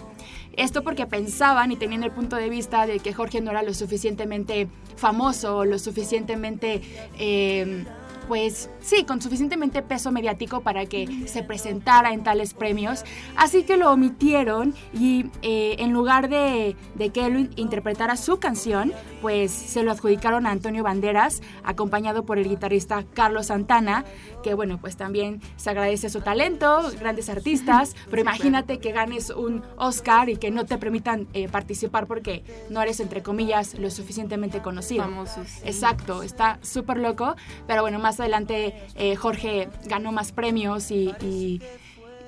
Esto 0.57 0.83
porque 0.83 1.05
pensaban 1.05 1.71
y 1.71 1.77
tenían 1.77 2.03
el 2.03 2.11
punto 2.11 2.35
de 2.35 2.49
vista 2.49 2.85
de 2.87 2.99
que 2.99 3.13
Jorge 3.13 3.41
no 3.41 3.51
era 3.51 3.61
lo 3.63 3.73
suficientemente 3.73 4.67
famoso, 4.97 5.63
lo 5.63 5.79
suficientemente... 5.79 6.81
Eh, 7.17 7.85
pues 8.27 8.69
sí, 8.81 9.03
con 9.05 9.21
suficientemente 9.21 9.81
peso 9.81 10.11
mediático 10.11 10.61
para 10.61 10.85
que 10.85 11.27
se 11.27 11.43
presentara 11.43 12.13
en 12.13 12.23
tales 12.23 12.53
premios. 12.53 13.03
Así 13.35 13.63
que 13.63 13.77
lo 13.77 13.91
omitieron 13.91 14.75
y 14.93 15.27
eh, 15.41 15.77
en 15.79 15.93
lugar 15.93 16.29
de, 16.29 16.75
de, 16.95 17.09
que 17.09 17.25
él 17.25 17.49
interpretara 17.55 18.17
su 18.17 18.39
canción, 18.39 18.93
pues 19.21 19.51
se 19.51 19.83
lo 19.83 19.91
adjudicaron 19.91 20.45
a 20.45 20.51
Antonio 20.51 20.83
Banderas, 20.83 21.41
acompañado 21.63 22.25
por 22.25 22.37
el 22.37 22.47
guitarrista 22.47 23.05
Carlos 23.13 23.47
Santana, 23.47 24.05
que 24.43 24.53
bueno, 24.53 24.77
pues 24.79 24.97
también 24.97 25.41
se 25.55 25.69
agradece 25.69 26.09
su 26.09 26.21
talento, 26.21 26.91
grandes 26.99 27.29
artistas, 27.29 27.95
pero 28.09 28.21
imagínate 28.21 28.79
que 28.79 28.91
ganes 28.91 29.29
un 29.29 29.63
Oscar 29.77 30.29
y 30.29 30.37
que 30.37 30.51
no 30.51 30.65
te 30.65 30.77
permitan 30.77 31.27
eh, 31.33 31.47
participar 31.47 32.07
porque 32.07 32.43
no 32.69 32.81
eres, 32.81 32.99
entre 32.99 33.23
comillas, 33.23 33.75
lo 33.75 33.89
suficientemente 33.89 34.61
conocido. 34.61 35.03
Famosos. 35.03 35.47
Sí. 35.47 35.61
Exacto, 35.65 36.23
está 36.23 36.59
súper 36.61 36.97
loco, 36.97 37.35
pero 37.67 37.81
bueno, 37.81 37.99
más 37.99 38.16
adelante 38.19 38.73
eh, 38.95 39.15
Jorge 39.15 39.69
ganó 39.85 40.11
más 40.11 40.31
premios 40.31 40.91
y, 40.91 41.13
y, 41.21 41.61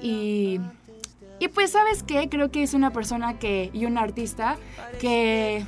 y, 0.02 1.48
pues 1.54 1.72
sabes 1.72 2.04
qué, 2.04 2.30
creo 2.30 2.52
que 2.52 2.64
es 2.64 2.74
una 2.74 2.92
persona 2.92 3.40
que 3.40 3.70
y 3.74 3.86
un 3.86 3.98
artista 3.98 4.58
que 5.00 5.66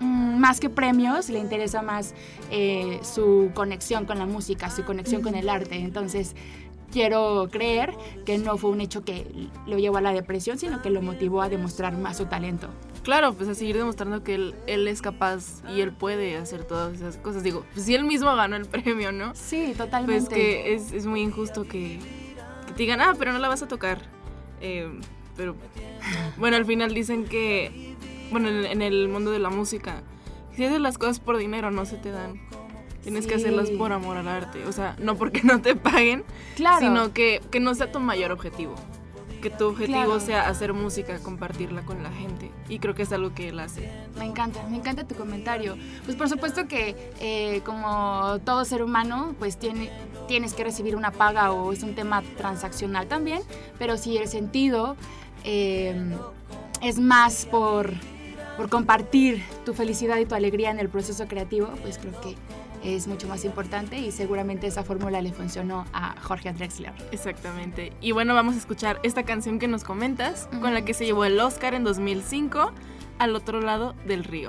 mmm, 0.00 0.38
más 0.38 0.60
que 0.60 0.70
premios 0.70 1.30
le 1.30 1.38
interesa 1.38 1.82
más 1.82 2.14
eh, 2.50 3.00
su 3.02 3.50
conexión 3.54 4.06
con 4.06 4.18
la 4.18 4.26
música, 4.26 4.70
su 4.70 4.84
conexión 4.84 5.22
con 5.22 5.34
el 5.34 5.48
arte, 5.48 5.76
entonces 5.76 6.34
quiero 6.92 7.48
creer 7.50 7.92
que 8.24 8.38
no 8.38 8.56
fue 8.56 8.70
un 8.70 8.80
hecho 8.80 9.04
que 9.04 9.26
lo 9.66 9.78
llevó 9.78 9.96
a 9.96 10.00
la 10.00 10.12
depresión, 10.12 10.58
sino 10.58 10.80
que 10.80 10.90
lo 10.90 11.02
motivó 11.02 11.42
a 11.42 11.48
demostrar 11.48 11.96
más 11.98 12.18
su 12.18 12.26
talento. 12.26 12.68
Claro, 13.04 13.34
pues 13.34 13.50
a 13.50 13.54
seguir 13.54 13.76
demostrando 13.76 14.24
que 14.24 14.34
él, 14.34 14.54
él, 14.66 14.88
es 14.88 15.02
capaz 15.02 15.62
y 15.68 15.82
él 15.82 15.92
puede 15.92 16.36
hacer 16.38 16.64
todas 16.64 16.94
esas 16.94 17.18
cosas. 17.18 17.42
Digo, 17.42 17.62
pues 17.74 17.84
si 17.84 17.94
él 17.94 18.04
mismo 18.04 18.34
ganó 18.34 18.56
el 18.56 18.64
premio, 18.66 19.12
¿no? 19.12 19.34
Sí, 19.34 19.74
totalmente. 19.76 20.20
Pues 20.20 20.28
que 20.30 20.74
es, 20.74 20.90
es 20.92 21.04
muy 21.04 21.20
injusto 21.20 21.64
que, 21.64 22.00
que, 22.66 22.72
te 22.72 22.78
digan, 22.78 23.02
ah, 23.02 23.14
pero 23.18 23.32
no 23.32 23.38
la 23.38 23.48
vas 23.48 23.62
a 23.62 23.68
tocar. 23.68 23.98
Eh, 24.62 24.88
pero 25.36 25.54
bueno, 26.38 26.56
al 26.56 26.64
final 26.64 26.94
dicen 26.94 27.26
que, 27.26 27.94
bueno, 28.30 28.48
en, 28.48 28.64
en, 28.64 28.80
el 28.80 29.08
mundo 29.08 29.30
de 29.30 29.38
la 29.38 29.50
música, 29.50 30.02
si 30.56 30.64
haces 30.64 30.80
las 30.80 30.96
cosas 30.96 31.20
por 31.20 31.36
dinero 31.36 31.70
no 31.70 31.84
se 31.84 31.98
te 31.98 32.10
dan. 32.10 32.40
Tienes 33.02 33.26
que 33.26 33.34
hacerlas 33.34 33.68
por 33.68 33.92
amor 33.92 34.16
al 34.16 34.28
arte. 34.28 34.64
O 34.66 34.72
sea, 34.72 34.96
no 34.98 35.16
porque 35.16 35.42
no 35.44 35.60
te 35.60 35.76
paguen, 35.76 36.24
sino 36.56 37.12
que, 37.12 37.42
que 37.50 37.60
no 37.60 37.74
sea 37.74 37.92
tu 37.92 38.00
mayor 38.00 38.32
objetivo 38.32 38.76
que 39.44 39.50
tu 39.50 39.66
objetivo 39.66 40.20
sea 40.20 40.48
hacer 40.48 40.72
música, 40.72 41.18
compartirla 41.18 41.82
con 41.82 42.02
la 42.02 42.10
gente. 42.10 42.50
Y 42.70 42.78
creo 42.78 42.94
que 42.94 43.02
es 43.02 43.12
algo 43.12 43.34
que 43.34 43.50
él 43.50 43.60
hace. 43.60 43.90
Me 44.16 44.24
encanta, 44.24 44.66
me 44.70 44.78
encanta 44.78 45.06
tu 45.06 45.14
comentario. 45.16 45.76
Pues 46.06 46.16
por 46.16 46.30
supuesto 46.30 46.66
que 46.66 47.12
eh, 47.20 47.60
como 47.62 48.38
todo 48.46 48.64
ser 48.64 48.82
humano, 48.82 49.34
pues 49.38 49.58
tiene, 49.58 49.90
tienes 50.28 50.54
que 50.54 50.64
recibir 50.64 50.96
una 50.96 51.10
paga 51.10 51.52
o 51.52 51.74
es 51.74 51.82
un 51.82 51.94
tema 51.94 52.22
transaccional 52.38 53.06
también, 53.06 53.42
pero 53.78 53.98
si 53.98 54.16
el 54.16 54.28
sentido 54.28 54.96
eh, 55.44 55.94
es 56.80 56.98
más 56.98 57.44
por, 57.44 57.92
por 58.56 58.70
compartir 58.70 59.44
tu 59.66 59.74
felicidad 59.74 60.16
y 60.16 60.24
tu 60.24 60.34
alegría 60.34 60.70
en 60.70 60.78
el 60.78 60.88
proceso 60.88 61.26
creativo, 61.26 61.68
pues 61.82 61.98
creo 61.98 62.18
que 62.22 62.34
es 62.84 63.06
mucho 63.08 63.26
más 63.28 63.44
importante 63.44 63.98
y 63.98 64.12
seguramente 64.12 64.66
esa 64.66 64.84
fórmula 64.84 65.20
le 65.22 65.32
funcionó 65.32 65.86
a 65.92 66.14
Jorge 66.20 66.52
Drexler. 66.52 66.92
Exactamente. 67.12 67.92
Y 68.00 68.12
bueno, 68.12 68.34
vamos 68.34 68.54
a 68.54 68.58
escuchar 68.58 69.00
esta 69.02 69.24
canción 69.24 69.58
que 69.58 69.68
nos 69.68 69.84
comentas, 69.84 70.48
con 70.60 70.74
la 70.74 70.84
que 70.84 70.94
se 70.94 71.06
llevó 71.06 71.24
el 71.24 71.40
Oscar 71.40 71.74
en 71.74 71.84
2005, 71.84 72.72
Al 73.18 73.36
otro 73.36 73.60
lado 73.60 73.94
del 74.06 74.24
río. 74.24 74.48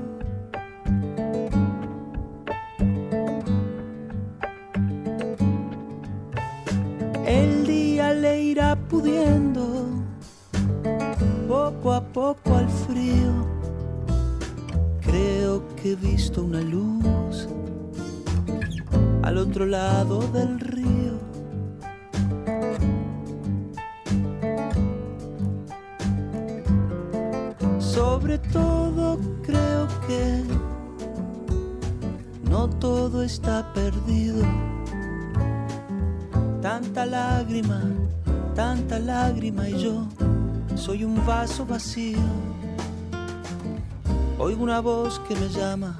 Que 45.33 45.39
me 45.39 45.47
llama, 45.47 45.95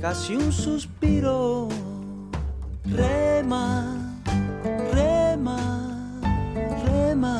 casi 0.00 0.34
un 0.34 0.50
suspiro 0.50 1.68
rema, 2.84 3.86
rema, 4.92 5.58
rema, 6.84 7.36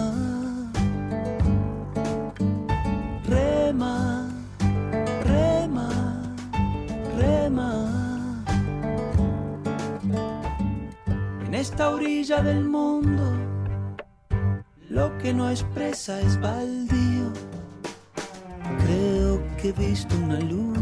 rema, 3.26 4.28
rema, 5.24 5.88
rema. 7.18 7.70
En 11.44 11.54
esta 11.54 11.90
orilla 11.90 12.42
del 12.42 12.64
mundo, 12.64 13.24
lo 14.88 15.18
que 15.18 15.34
no 15.34 15.50
expresa 15.50 16.20
es 16.20 16.40
baldío. 16.40 17.32
Creo 18.84 19.42
que 19.56 19.68
he 19.70 19.72
visto 19.72 20.14
una 20.16 20.38
luz 20.40 20.81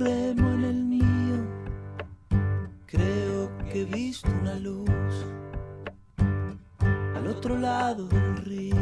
Remo 0.00 0.54
en 0.54 0.64
el 0.64 0.84
mío. 0.84 1.36
Creo 2.86 3.50
que 3.70 3.82
he 3.82 3.84
visto 3.84 4.28
una 4.40 4.54
luz 4.54 5.26
al 7.14 7.26
otro 7.26 7.58
lado 7.58 8.08
del 8.08 8.36
río. 8.38 8.76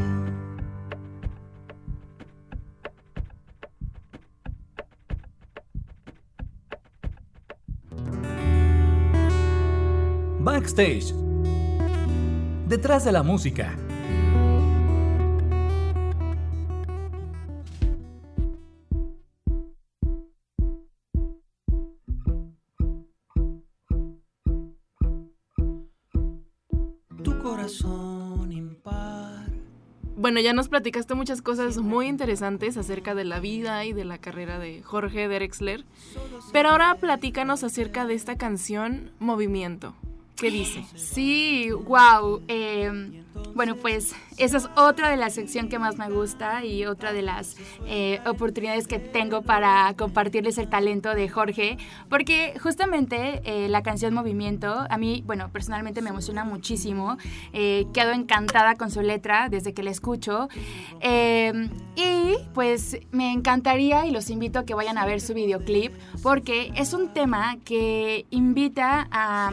Backstage. 10.40 11.12
Detrás 12.68 13.04
de 13.04 13.12
la 13.12 13.22
música. 13.22 13.76
Bueno, 30.28 30.40
ya 30.40 30.52
nos 30.52 30.68
platicaste 30.68 31.14
muchas 31.14 31.40
cosas 31.40 31.78
muy 31.78 32.06
interesantes 32.06 32.76
acerca 32.76 33.14
de 33.14 33.24
la 33.24 33.40
vida 33.40 33.86
y 33.86 33.94
de 33.94 34.04
la 34.04 34.18
carrera 34.18 34.58
de 34.58 34.82
Jorge 34.82 35.26
Drexler, 35.26 35.86
pero 36.52 36.68
ahora 36.68 36.94
platícanos 36.96 37.64
acerca 37.64 38.04
de 38.04 38.12
esta 38.12 38.36
canción 38.36 39.10
Movimiento. 39.20 39.94
¿Qué 40.36 40.50
dice? 40.50 40.84
Sí, 40.96 41.70
wow. 41.70 42.42
Em, 42.46 43.24
bueno, 43.54 43.74
pues 43.74 44.14
esa 44.36 44.56
es 44.56 44.68
otra 44.76 45.10
de 45.10 45.16
las 45.16 45.34
secciones 45.34 45.68
que 45.68 45.80
más 45.80 45.98
me 45.98 46.08
gusta 46.10 46.64
y 46.64 46.84
otra 46.84 47.12
de 47.12 47.22
las 47.22 47.56
eh, 47.86 48.20
oportunidades 48.24 48.86
que 48.86 49.00
tengo 49.00 49.42
para 49.42 49.92
compartirles 49.96 50.58
el 50.58 50.68
talento 50.68 51.14
de 51.14 51.28
Jorge, 51.28 51.76
porque 52.08 52.54
justamente 52.62 53.42
eh, 53.44 53.68
la 53.68 53.82
canción 53.82 54.14
Movimiento, 54.14 54.86
a 54.88 54.96
mí, 54.96 55.24
bueno, 55.26 55.50
personalmente 55.52 56.02
me 56.02 56.10
emociona 56.10 56.44
muchísimo, 56.44 57.18
eh, 57.52 57.86
quedo 57.92 58.12
encantada 58.12 58.76
con 58.76 58.90
su 58.92 59.00
letra 59.00 59.48
desde 59.48 59.74
que 59.74 59.82
la 59.82 59.90
escucho 59.90 60.48
y 61.00 62.34
pues 62.54 62.98
me 63.10 63.32
encantaría 63.32 64.06
y 64.06 64.12
los 64.12 64.30
invito 64.30 64.60
a 64.60 64.64
que 64.64 64.74
vayan 64.74 64.98
a 64.98 65.06
ver 65.06 65.20
su 65.20 65.34
videoclip, 65.34 65.92
porque 66.22 66.72
es 66.76 66.92
un 66.92 67.12
tema 67.12 67.56
que 67.64 68.26
invita 68.30 69.08
a 69.10 69.52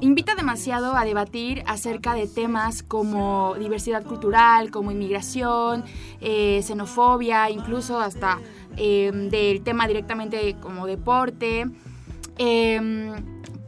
invita 0.00 0.34
demasiado 0.34 0.96
a 0.96 1.04
debatir 1.04 1.62
acerca 1.66 2.14
de 2.14 2.26
temas 2.26 2.82
como 2.82 3.09
diversidad 3.58 4.04
cultural, 4.04 4.70
como 4.70 4.90
inmigración, 4.90 5.84
eh, 6.20 6.60
xenofobia, 6.62 7.50
incluso 7.50 8.00
hasta 8.00 8.38
em, 8.76 9.28
del 9.28 9.62
tema 9.62 9.86
directamente 9.86 10.56
como 10.60 10.86
deporte. 10.86 11.66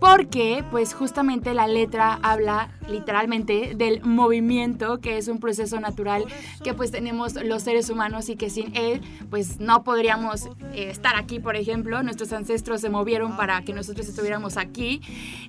Porque 0.02 0.64
pues 0.72 0.94
justamente 0.94 1.54
la 1.54 1.68
letra 1.68 2.18
habla 2.24 2.70
literalmente 2.88 3.74
del 3.76 4.02
movimiento, 4.02 4.98
que 4.98 5.16
es 5.16 5.28
un 5.28 5.38
proceso 5.38 5.78
natural 5.78 6.24
que 6.64 6.74
pues 6.74 6.90
tenemos 6.90 7.34
los 7.34 7.62
seres 7.62 7.88
humanos 7.88 8.28
y 8.28 8.34
que 8.34 8.50
sin 8.50 8.76
él 8.76 9.00
pues 9.30 9.60
no 9.60 9.84
podríamos 9.84 10.46
eh, 10.72 10.90
estar 10.90 11.14
aquí, 11.14 11.38
por 11.38 11.54
ejemplo. 11.54 12.02
Nuestros 12.02 12.32
ancestros 12.32 12.80
se 12.80 12.90
movieron 12.90 13.36
para 13.36 13.62
que 13.62 13.72
nosotros 13.72 14.08
estuviéramos 14.08 14.56
aquí. 14.56 15.02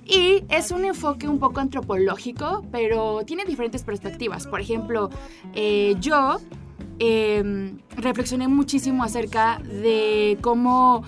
Y 0.06 0.44
es 0.48 0.70
un 0.70 0.84
enfoque 0.84 1.26
un 1.26 1.40
poco 1.40 1.58
antropológico, 1.58 2.64
pero 2.70 3.24
tiene 3.26 3.44
diferentes 3.44 3.82
perspectivas. 3.82 4.46
Por 4.46 4.60
ejemplo, 4.60 5.10
eh, 5.52 5.96
yo 5.98 6.36
em, 7.00 7.78
reflexioné 7.96 8.46
muchísimo 8.46 9.02
acerca 9.02 9.58
de 9.58 10.38
cómo 10.42 11.02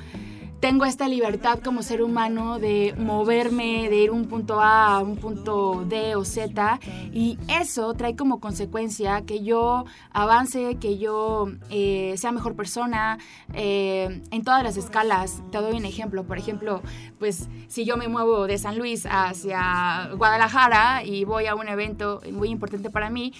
tengo 0.61 0.85
esta 0.85 1.09
libertad 1.09 1.61
como 1.63 1.83
ser 1.83 2.03
humano 2.03 2.59
de 2.59 2.95
moverme, 2.99 3.89
de 3.89 3.97
ir 3.97 4.11
un 4.11 4.27
punto 4.27 4.61
A 4.61 4.97
a 4.97 4.99
un 5.01 5.17
punto 5.17 5.85
D 5.87 6.17
o 6.17 6.25
Z, 6.25 6.81
y 7.13 7.39
eso 7.49 7.93
trae 7.95 8.17
como 8.17 8.41
consecuencia 8.41 9.23
que 9.23 9.43
yo 9.43 9.85
avance, 10.11 10.77
que 10.77 10.99
yo 10.99 11.49
eh, 11.71 12.15
sea 12.17 12.33
mejor 12.33 12.57
persona 12.57 13.19
eh, 13.53 14.23
en 14.31 14.45
todas 14.45 14.63
las 14.63 14.77
escalas. 14.77 15.43
Te 15.51 15.59
doy 15.59 15.77
un 15.77 15.85
ejemplo, 15.85 16.25
por 16.25 16.39
ejemplo, 16.39 16.83
pues 17.19 17.49
si 17.69 17.85
yo 17.85 17.97
me 17.97 18.09
muevo 18.09 18.47
de 18.47 18.59
San 18.59 18.79
Luis 18.79 19.07
hacia 19.09 20.11
Guadalajara 20.17 21.05
y 21.05 21.25
voy 21.25 21.47
a 21.47 21.55
un 21.55 21.69
evento 21.69 22.21
muy 22.33 22.49
importante 22.49 22.91
para 22.91 23.11
mí, 23.11 23.33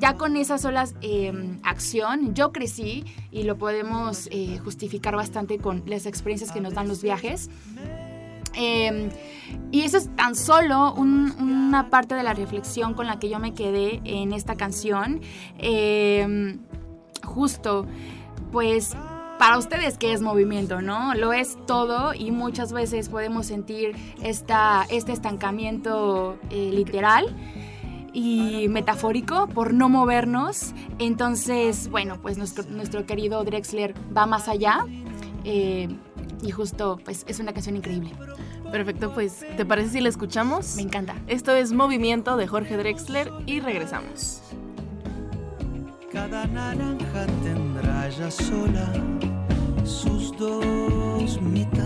ya 0.00 0.16
con 0.16 0.36
esa 0.36 0.58
sola 0.58 0.86
eh, 1.00 1.32
acción 1.62 2.34
yo 2.34 2.52
crecí 2.52 3.04
y 3.30 3.44
lo 3.44 3.56
podemos 3.56 4.28
justificar 4.62 5.16
bastante 5.16 5.58
con 5.58 5.82
las 5.86 6.06
experiencias 6.06 6.52
que 6.52 6.60
nos 6.60 6.74
dan 6.74 6.88
los 6.88 7.02
viajes. 7.02 7.50
Em, 8.56 9.10
y 9.70 9.82
eso 9.82 9.98
es 9.98 10.08
tan 10.16 10.34
solo 10.34 10.94
una 10.94 11.90
parte 11.90 12.14
de 12.14 12.22
la 12.22 12.32
reflexión 12.32 12.94
con 12.94 13.06
la 13.06 13.18
que 13.18 13.28
yo 13.28 13.38
me 13.38 13.52
quedé 13.52 14.00
en 14.04 14.32
esta 14.32 14.56
canción. 14.56 15.20
Em, 15.58 16.60
justo, 17.22 17.86
pues 18.50 18.96
para 19.38 19.58
ustedes 19.58 19.98
qué 19.98 20.12
es 20.12 20.22
movimiento, 20.22 20.80
¿no? 20.80 21.14
Lo 21.14 21.32
es 21.32 21.56
todo 21.66 22.14
y 22.14 22.30
muchas 22.30 22.72
veces 22.72 23.08
podemos 23.08 23.46
sentir 23.46 23.96
esta, 24.22 24.86
este 24.88 25.12
estancamiento 25.12 26.38
eh, 26.50 26.70
literal 26.72 27.34
y 28.12 28.68
metafórico 28.68 29.46
por 29.48 29.74
no 29.74 29.88
movernos. 29.88 30.72
Entonces, 30.98 31.88
bueno, 31.90 32.18
pues 32.22 32.38
nuestro, 32.38 32.64
nuestro 32.64 33.04
querido 33.04 33.44
Drexler 33.44 33.94
va 34.16 34.26
más 34.26 34.48
allá. 34.48 34.86
Eh, 35.44 35.88
y 36.42 36.50
justo, 36.50 36.98
pues 37.04 37.24
es 37.28 37.38
una 37.40 37.52
canción 37.52 37.76
increíble. 37.76 38.12
Perfecto, 38.70 39.12
pues 39.12 39.44
¿te 39.56 39.64
parece 39.64 39.90
si 39.90 40.00
la 40.00 40.08
escuchamos? 40.08 40.76
Me 40.76 40.82
encanta. 40.82 41.14
Esto 41.26 41.52
es 41.54 41.72
Movimiento 41.72 42.36
de 42.36 42.46
Jorge 42.46 42.76
Drexler 42.76 43.30
y 43.46 43.60
regresamos. 43.60 44.42
Cada 46.16 46.46
naranja 46.46 47.26
tendrá 47.44 48.08
ya 48.08 48.30
sola 48.30 48.90
sus 49.84 50.32
dos 50.38 51.38
mitades. 51.42 51.85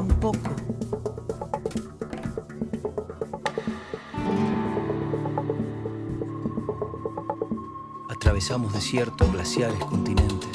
un 0.00 0.08
poco. 0.08 0.38
Atravesamos 8.08 8.72
desiertos, 8.72 9.32
glaciares, 9.32 9.78
continentes, 9.84 10.48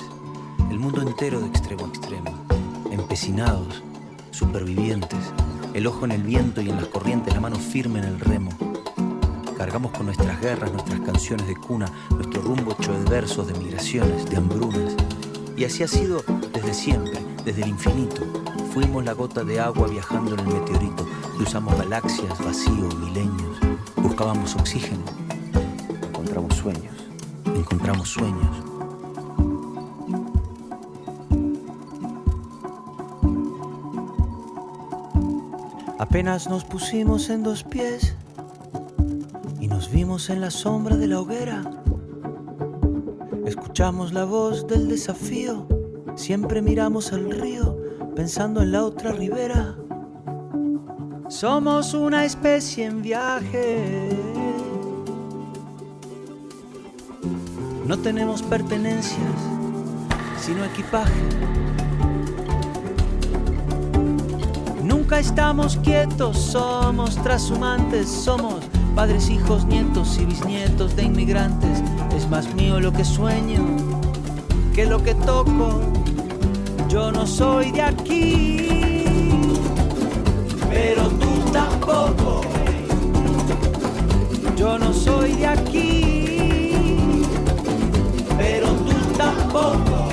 el 0.70 0.80
mundo 0.80 1.02
entero 1.02 1.40
de 1.40 1.48
extremo 1.48 1.86
a 1.86 1.88
extremo, 1.90 2.46
empecinados, 2.92 3.84
supervivientes, 4.32 5.20
el 5.74 5.88
ojo 5.88 6.06
en 6.06 6.12
el 6.12 6.24
viento 6.24 6.62
y 6.62 6.70
en 6.70 6.78
las 6.78 6.88
corrientes, 6.88 7.34
la 7.34 7.40
mano 7.40 7.58
firme 7.58 8.00
en 8.00 8.06
el 8.06 8.20
remo. 8.20 8.52
Cargamos 9.58 9.92
con 9.92 10.08
nuestras 10.08 10.40
guerras, 10.42 10.72
nuestras 10.72 11.00
canciones 11.02 11.48
de 11.48 11.56
cuna, 11.56 11.92
nuestro 12.12 12.42
rumbo 12.42 12.74
hecho 12.74 12.94
versos, 13.10 13.48
de 13.48 13.54
migraciones, 13.54 14.30
de 14.30 14.38
hambrunas. 14.38 14.96
Y 15.56 15.66
así 15.66 15.84
ha 15.84 15.88
sido 15.88 16.24
desde 16.54 16.74
siempre, 16.74 17.20
desde 17.46 17.62
el 17.64 17.70
infinito 17.70 18.43
Fuimos 18.74 19.06
la 19.06 19.14
gota 19.14 19.44
de 19.44 19.60
agua 19.60 19.88
viajando 19.88 20.34
en 20.34 20.40
el 20.40 20.48
meteorito. 20.48 21.06
Cruzamos 21.38 21.78
galaxias, 21.78 22.44
vacío, 22.44 22.90
milenios. 23.00 23.60
Buscábamos 23.98 24.56
oxígeno. 24.56 25.04
Encontramos 26.08 26.56
sueños. 26.56 26.96
Encontramos 27.46 28.10
sueños. 28.10 28.50
Apenas 36.00 36.50
nos 36.50 36.64
pusimos 36.64 37.30
en 37.30 37.44
dos 37.44 37.64
pies 37.64 38.16
y 39.62 39.68
nos 39.68 39.92
vimos 39.92 40.32
en 40.32 40.42
la 40.42 40.50
sombra 40.50 40.98
de 40.98 41.06
la 41.06 41.20
hoguera. 41.20 41.64
Escuchamos 43.46 44.14
la 44.14 44.26
voz 44.26 44.66
del 44.66 44.90
desafío, 44.90 45.68
siempre 46.16 46.64
miramos 46.64 47.14
al 47.14 47.30
río 47.30 47.83
pensando 48.24 48.62
en 48.62 48.72
la 48.72 48.86
otra 48.86 49.12
ribera. 49.12 49.76
Somos 51.28 51.94
una 51.94 52.24
especie 52.24 52.86
en 52.86 53.02
viaje. 53.02 54.18
No 57.86 58.00
tenemos 58.00 58.42
pertenencias, 58.42 59.36
sino 60.40 60.64
equipaje. 60.64 61.12
Nunca 64.82 65.20
estamos 65.20 65.76
quietos, 65.84 66.38
somos 66.38 67.22
trashumantes, 67.24 68.08
somos 68.08 68.64
padres, 68.96 69.30
hijos, 69.30 69.66
nietos 69.66 70.18
y 70.18 70.24
bisnietos 70.24 70.96
de 70.96 71.04
inmigrantes. 71.04 71.84
Es 72.16 72.30
más 72.30 72.56
mío 72.56 72.80
lo 72.80 72.94
que 72.94 73.04
sueño 73.04 73.84
que 74.74 74.86
lo 74.86 75.04
que 75.04 75.14
toco. 75.14 76.03
Yo 76.94 77.12
no 77.12 77.26
soy 77.26 77.72
de 77.72 77.82
aquí, 77.82 78.68
pero 80.70 81.08
tú 81.08 81.52
tampoco. 81.52 82.42
Yo 84.56 84.78
no 84.78 84.94
soy 84.94 85.32
de 85.34 85.48
aquí, 85.48 87.24
pero 88.38 88.68
tú 88.68 88.94
tampoco. 89.18 90.08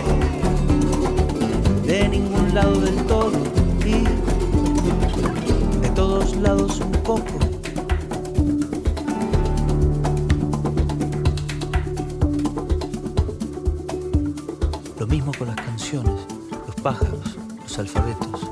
De 1.85 2.09
ningún 2.09 2.55
lado 2.55 2.81
del 2.81 2.97
todo 3.05 3.33
y 3.85 4.05
todos 5.95 6.35
lados 6.37 6.81
un 6.81 6.93
poco. 6.93 7.27
Lo 14.99 15.07
mismo 15.07 15.31
con 15.39 15.49
las 15.49 15.57
canciones, 15.57 16.15
pájaros, 16.81 17.37
los 17.63 17.79
alfabetos. 17.79 18.51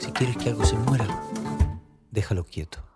Si 0.00 0.10
quieres 0.12 0.36
que 0.36 0.50
algo 0.50 0.64
se 0.64 0.76
muera, 0.76 1.06
déjalo 2.10 2.44
quieto. 2.44 2.93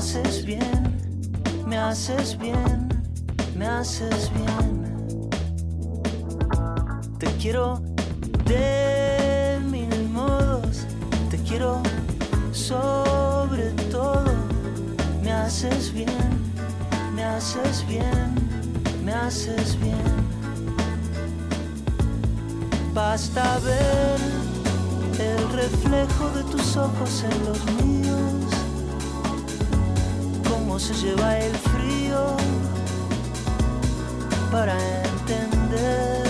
Haces 0.00 0.46
bien, 0.46 0.82
me 1.66 1.76
haces 1.76 2.38
bien, 2.38 2.88
me 3.54 3.66
haces 3.66 4.30
bien. 4.32 5.28
Te 7.18 7.26
quiero 7.36 7.82
de 8.46 9.60
mil 9.70 10.08
modos, 10.08 10.86
te 11.30 11.36
quiero 11.42 11.82
sobre 12.50 13.72
todo. 13.92 14.24
Me 15.22 15.32
haces 15.32 15.92
bien, 15.92 16.30
me 17.14 17.22
haces 17.22 17.86
bien, 17.86 18.34
me 19.04 19.12
haces 19.12 19.78
bien. 19.78 20.16
Basta 22.94 23.58
ver 23.58 24.18
el 25.18 25.52
reflejo 25.52 26.30
de 26.30 26.42
tus 26.44 26.74
ojos 26.78 27.22
en 27.22 27.44
los 27.44 27.60
míos, 27.82 28.59
se 30.80 30.94
lleva 30.94 31.38
el 31.38 31.54
frío 31.54 32.36
para 34.50 34.74
entender 35.04 36.24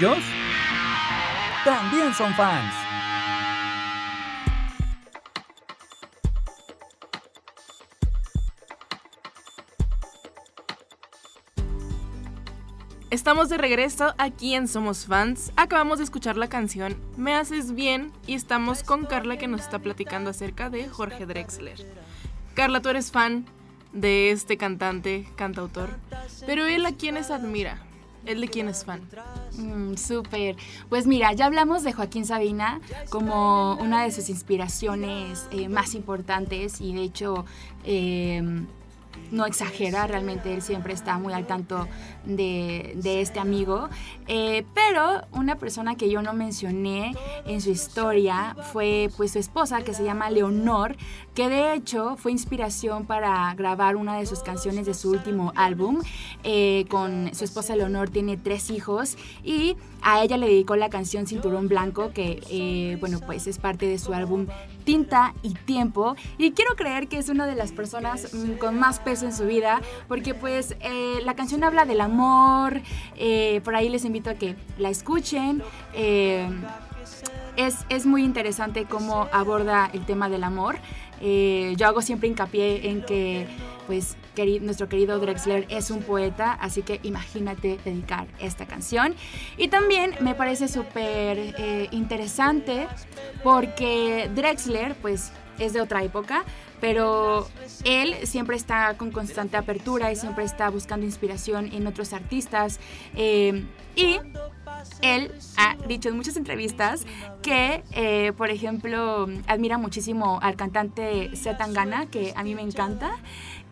Ellos 0.00 0.16
también 1.62 2.14
son 2.14 2.32
fans. 2.32 2.74
Estamos 13.10 13.50
de 13.50 13.58
regreso 13.58 14.14
aquí 14.16 14.54
en 14.54 14.68
Somos 14.68 15.04
Fans. 15.04 15.52
Acabamos 15.56 15.98
de 15.98 16.04
escuchar 16.04 16.38
la 16.38 16.48
canción 16.48 16.96
Me 17.18 17.34
Haces 17.34 17.74
Bien 17.74 18.10
y 18.26 18.32
estamos 18.32 18.82
con 18.82 19.04
Carla 19.04 19.36
que 19.36 19.48
nos 19.48 19.60
está 19.60 19.80
platicando 19.80 20.30
acerca 20.30 20.70
de 20.70 20.88
Jorge 20.88 21.26
Drexler. 21.26 21.76
Carla, 22.54 22.80
tú 22.80 22.88
eres 22.88 23.12
fan 23.12 23.44
de 23.92 24.30
este 24.30 24.56
cantante, 24.56 25.28
cantautor, 25.36 25.90
pero 26.46 26.64
él 26.64 26.86
a 26.86 26.92
quiénes 26.92 27.30
admira, 27.30 27.82
él 28.26 28.40
de 28.40 28.48
quién 28.48 28.68
es 28.68 28.84
fan. 28.84 29.02
Mm, 29.56 29.96
súper. 29.96 30.56
Pues 30.88 31.06
mira, 31.06 31.32
ya 31.32 31.46
hablamos 31.46 31.82
de 31.82 31.92
Joaquín 31.92 32.24
Sabina 32.24 32.80
como 33.08 33.76
una 33.76 34.04
de 34.04 34.10
sus 34.10 34.28
inspiraciones 34.28 35.46
eh, 35.50 35.68
más 35.68 35.94
importantes 35.94 36.80
y 36.80 36.94
de 36.94 37.02
hecho... 37.02 37.44
Eh, 37.84 38.64
no 39.30 39.46
exagera, 39.46 40.06
realmente 40.06 40.52
él 40.52 40.62
siempre 40.62 40.92
está 40.92 41.18
muy 41.18 41.32
al 41.32 41.46
tanto 41.46 41.86
de, 42.24 43.20
este 43.20 43.40
amigo. 43.40 43.88
Eh, 44.26 44.64
pero 44.74 45.22
una 45.32 45.56
persona 45.56 45.96
que 45.96 46.10
yo 46.10 46.22
no 46.22 46.32
mencioné 46.32 47.14
en 47.46 47.60
su 47.60 47.70
historia 47.70 48.56
fue 48.72 49.10
pues 49.16 49.32
su 49.32 49.38
esposa 49.38 49.82
que 49.82 49.94
se 49.94 50.04
llama 50.04 50.30
Leonor, 50.30 50.96
que 51.34 51.48
de 51.48 51.74
hecho 51.74 52.16
fue 52.16 52.32
inspiración 52.32 53.06
para 53.06 53.54
grabar 53.54 53.96
una 53.96 54.16
de 54.16 54.26
sus 54.26 54.40
canciones 54.40 54.86
de 54.86 54.94
su 54.94 55.10
último 55.10 55.52
álbum. 55.56 56.00
Eh, 56.44 56.86
con 56.88 57.34
su 57.34 57.44
esposa 57.44 57.76
Leonor 57.76 58.10
tiene 58.10 58.36
tres 58.36 58.70
hijos 58.70 59.16
y 59.42 59.76
a 60.02 60.22
ella 60.22 60.36
le 60.36 60.46
dedicó 60.46 60.76
la 60.76 60.90
canción 60.90 61.26
Cinturón 61.26 61.68
Blanco, 61.68 62.12
que 62.12 62.42
eh, 62.50 62.96
bueno 63.00 63.20
pues 63.20 63.46
es 63.46 63.58
parte 63.58 63.86
de 63.86 63.98
su 63.98 64.12
álbum 64.12 64.46
Tinta 64.84 65.34
y 65.42 65.54
Tiempo. 65.54 66.16
Y 66.38 66.52
quiero 66.52 66.74
creer 66.76 67.08
que 67.08 67.18
es 67.18 67.28
una 67.28 67.46
de 67.46 67.54
las 67.54 67.72
personas 67.72 68.32
mm, 68.32 68.52
con 68.54 68.78
más 68.78 69.00
peso 69.00 69.26
en 69.26 69.34
su 69.34 69.46
vida, 69.46 69.80
porque 70.08 70.34
pues 70.34 70.76
eh, 70.80 71.18
la 71.24 71.34
canción 71.34 71.64
habla 71.64 71.84
del 71.84 72.00
amor, 72.00 72.80
eh, 73.16 73.60
por 73.64 73.74
ahí 73.74 73.88
les 73.88 74.04
invito 74.04 74.30
a 74.30 74.34
que 74.34 74.56
la 74.78 74.90
escuchen. 74.90 75.62
Es, 77.56 77.74
es, 77.88 78.06
muy 78.06 78.24
interesante 78.24 78.86
cómo 78.86 79.28
aborda 79.32 79.90
el 79.92 80.06
tema 80.06 80.28
del 80.28 80.44
amor. 80.44 80.78
yo 81.20 81.86
hago 81.86 82.00
siempre 82.00 82.28
hincapié 82.28 82.88
en 82.88 83.04
que 83.04 83.46
pues 83.86 84.16
nuestro 84.60 84.88
querido 84.88 85.18
Drexler 85.18 85.66
es 85.68 85.90
un 85.90 86.02
poeta, 86.02 86.52
así 86.52 86.82
que 86.82 87.00
imagínate 87.02 87.78
dedicar 87.84 88.26
esta 88.38 88.66
canción. 88.66 89.14
Y 89.56 89.68
también 89.68 90.14
me 90.20 90.34
parece 90.34 90.68
súper 90.68 91.54
interesante 91.90 92.88
porque 93.42 94.30
Drexler 94.34 94.94
pues 94.96 95.32
es 95.60 95.72
de 95.72 95.80
otra 95.80 96.02
época, 96.02 96.44
pero 96.80 97.46
él 97.84 98.16
siempre 98.24 98.56
está 98.56 98.96
con 98.96 99.10
constante 99.10 99.56
apertura 99.56 100.10
y 100.10 100.16
siempre 100.16 100.44
está 100.44 100.70
buscando 100.70 101.06
inspiración 101.06 101.70
en 101.72 101.86
otros 101.86 102.12
artistas. 102.12 102.80
Eh, 103.14 103.64
y 103.94 104.18
él 105.02 105.32
ha 105.56 105.76
dicho 105.86 106.08
en 106.08 106.16
muchas 106.16 106.36
entrevistas 106.36 107.04
que, 107.42 107.84
eh, 107.92 108.32
por 108.36 108.50
ejemplo, 108.50 109.28
admira 109.46 109.76
muchísimo 109.76 110.38
al 110.42 110.56
cantante 110.56 111.30
Zetangana, 111.36 112.06
que 112.06 112.32
a 112.34 112.42
mí 112.42 112.54
me 112.54 112.62
encanta, 112.62 113.10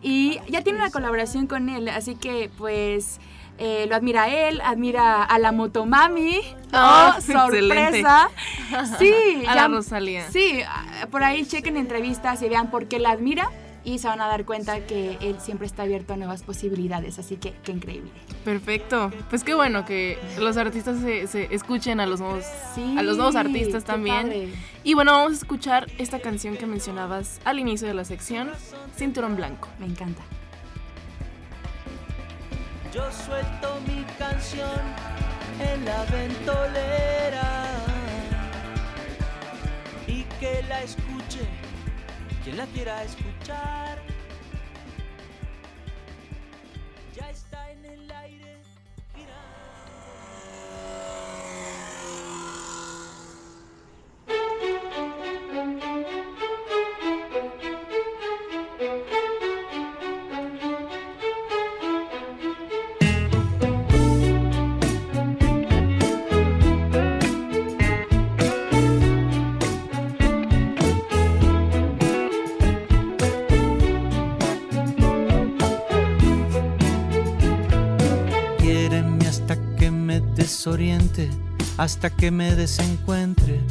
y 0.01 0.39
ya 0.47 0.61
tiene 0.61 0.79
una 0.79 0.91
colaboración 0.91 1.47
con 1.47 1.69
él, 1.69 1.89
así 1.89 2.15
que 2.15 2.49
pues 2.57 3.19
eh, 3.57 3.85
lo 3.89 3.95
admira 3.95 4.29
él, 4.29 4.61
admira 4.63 5.23
a 5.23 5.39
la 5.39 5.51
Motomami. 5.51 6.39
Oh, 6.73 7.11
oh 7.17 7.21
sorpresa. 7.21 8.29
Sí, 8.97 9.43
a 9.47 9.55
la 9.55 9.67
Rosalía. 9.67 10.29
Sí, 10.31 10.61
por 11.11 11.23
ahí 11.23 11.45
chequen 11.45 11.75
entrevistas 11.75 12.41
y 12.41 12.49
vean 12.49 12.71
por 12.71 12.87
qué 12.87 12.99
la 12.99 13.11
admira 13.11 13.49
y 13.83 13.99
se 13.99 14.07
van 14.07 14.21
a 14.21 14.27
dar 14.27 14.45
cuenta 14.45 14.85
que 14.85 15.17
él 15.21 15.37
siempre 15.39 15.67
está 15.67 15.83
abierto 15.83 16.13
a 16.13 16.17
nuevas 16.17 16.43
posibilidades, 16.43 17.19
así 17.19 17.37
que 17.37 17.53
qué 17.63 17.71
increíble. 17.71 18.11
Perfecto, 18.43 19.11
pues 19.29 19.43
qué 19.43 19.53
bueno 19.53 19.85
que 19.85 20.17
los 20.37 20.57
artistas 20.57 20.99
se, 20.99 21.53
escuchen 21.53 21.99
a 21.99 22.05
los 22.05 22.19
nuevos, 22.19 22.45
a 22.97 23.03
los 23.03 23.17
nuevos 23.17 23.35
artistas 23.35 23.83
también. 23.83 24.53
Y 24.83 24.93
bueno, 24.93 25.11
vamos 25.11 25.31
a 25.33 25.35
escuchar 25.35 25.87
esta 25.97 26.19
canción 26.19 26.57
que 26.57 26.65
mencionabas 26.65 27.39
al 27.45 27.59
inicio 27.59 27.87
de 27.87 27.93
la 27.93 28.05
sección, 28.05 28.49
Cinturón 28.97 29.35
Blanco. 29.35 29.67
Me 29.79 29.85
encanta. 29.85 30.23
Yo 32.93 33.03
suelto 33.11 33.79
mi 33.87 34.03
canción 34.17 34.79
en 35.59 35.85
la 35.85 36.05
ventolera 36.05 37.65
y 40.07 40.23
que 40.39 40.63
la 40.67 40.81
escuche 40.81 41.58
quien 42.43 42.57
la 42.57 42.65
quiera 42.67 43.03
escuchar. 43.03 44.08
Hasta 81.79 82.09
que 82.09 82.29
me 82.29 82.57
desencuentre, 82.57 83.61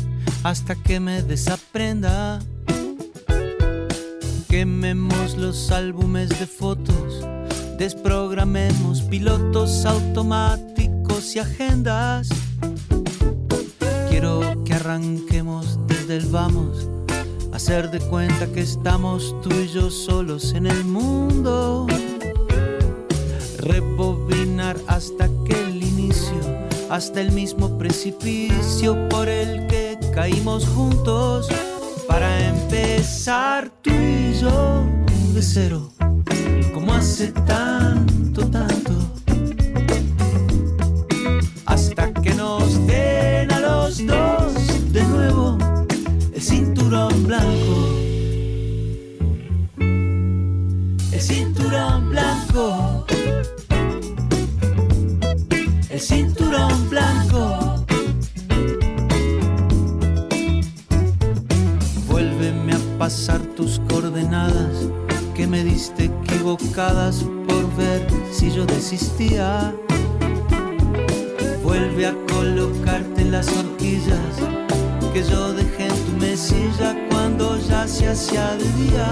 hasta 0.43 0.75
que 0.75 0.99
me 0.99 1.23
desaprenda. 1.23 2.39
Quememos 4.49 5.37
los 5.37 5.71
álbumes 5.71 6.31
de 6.31 6.47
fotos, 6.47 7.23
desprogramemos 7.77 9.03
pilotos 9.03 9.85
automáticos 9.85 11.37
y 11.37 11.41
agendas. 11.41 12.31
Quiero 14.09 14.65
que 14.65 14.73
arranquemos 14.73 15.79
desde 15.87 16.17
el 16.17 16.27
vamos, 16.29 16.89
hacer 17.53 17.91
de 17.91 18.01
cuenta 18.01 18.47
que 18.47 18.63
estamos 18.63 19.37
tú 19.43 19.51
y 19.53 19.69
yo 19.69 19.91
solos 19.91 20.55
en 20.55 20.67
el 20.67 20.83
mundo. 20.83 21.87
Rebobinar 23.59 24.79
hasta 24.87 25.29
que 25.29 25.38
hasta 26.91 27.21
el 27.21 27.33
mismo 27.33 27.77
precipicio 27.79 29.09
por 29.09 29.29
el 29.29 29.67
que 29.67 29.99
caímos 30.15 30.67
juntos. 30.67 31.49
Para 32.07 32.49
empezar 32.49 33.71
tú 33.83 33.91
y 33.91 34.35
yo 34.41 34.85
de 35.35 35.43
cero, 35.43 35.91
como 36.73 36.95
hace 36.95 37.29
tanto, 37.33 37.78
pasar 63.09 63.41
tus 63.57 63.81
coordenadas 63.89 64.87
que 65.35 65.47
me 65.47 65.65
diste 65.65 66.05
equivocadas 66.05 67.25
por 67.47 67.75
ver 67.75 68.07
si 68.31 68.51
yo 68.51 68.67
desistía. 68.67 69.75
Vuelve 71.63 72.07
a 72.07 72.15
colocarte 72.31 73.25
las 73.25 73.49
horquillas 73.57 74.35
que 75.15 75.23
yo 75.23 75.55
dejé 75.55 75.87
en 75.87 76.05
tu 76.05 76.13
mesilla 76.21 76.95
cuando 77.09 77.59
ya 77.61 77.89
se 77.89 78.09
hacía 78.09 78.59
de 78.59 78.69
día. 78.83 79.09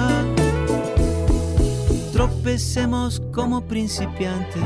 Tropecemos 2.13 3.23
como 3.33 3.63
principiantes 3.63 4.63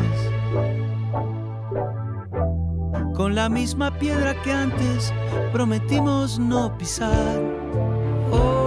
con 3.14 3.36
la 3.36 3.48
misma 3.48 3.96
piedra 3.96 4.34
que 4.42 4.50
antes 4.50 5.12
prometimos 5.52 6.40
no 6.40 6.76
pisar. 6.76 7.40
Oh, 8.32 8.59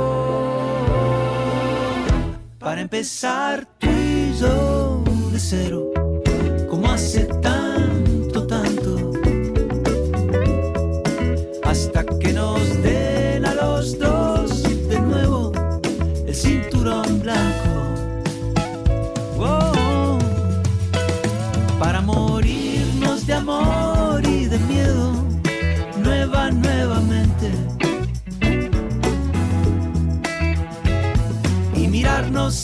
empezar 2.93 3.67
tú 3.79 3.89
y 3.89 4.35
yo 4.39 5.03
de 5.31 5.39
cero, 5.39 5.91
como 6.69 6.91
hace 6.91 7.27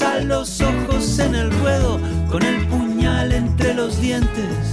a 0.01 0.19
los 0.19 0.61
ojos 0.61 1.17
en 1.17 1.33
el 1.33 1.51
ruedo, 1.51 1.99
con 2.29 2.43
el 2.43 2.67
puñal 2.67 3.31
entre 3.31 3.73
los 3.73 3.99
dientes. 3.99 4.68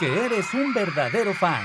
Porque 0.00 0.18
eres 0.18 0.54
un 0.54 0.72
verdadero 0.72 1.34
fan. 1.34 1.62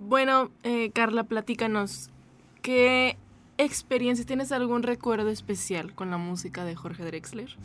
Bueno, 0.00 0.50
eh, 0.64 0.90
Carla, 0.92 1.22
platícanos, 1.22 2.10
¿qué 2.62 3.16
experiencias, 3.58 4.26
tienes 4.26 4.50
algún 4.50 4.82
recuerdo 4.82 5.28
especial 5.28 5.94
con 5.94 6.10
la 6.10 6.16
música 6.16 6.64
de 6.64 6.74
Jorge 6.74 7.04
Drexler? 7.04 7.56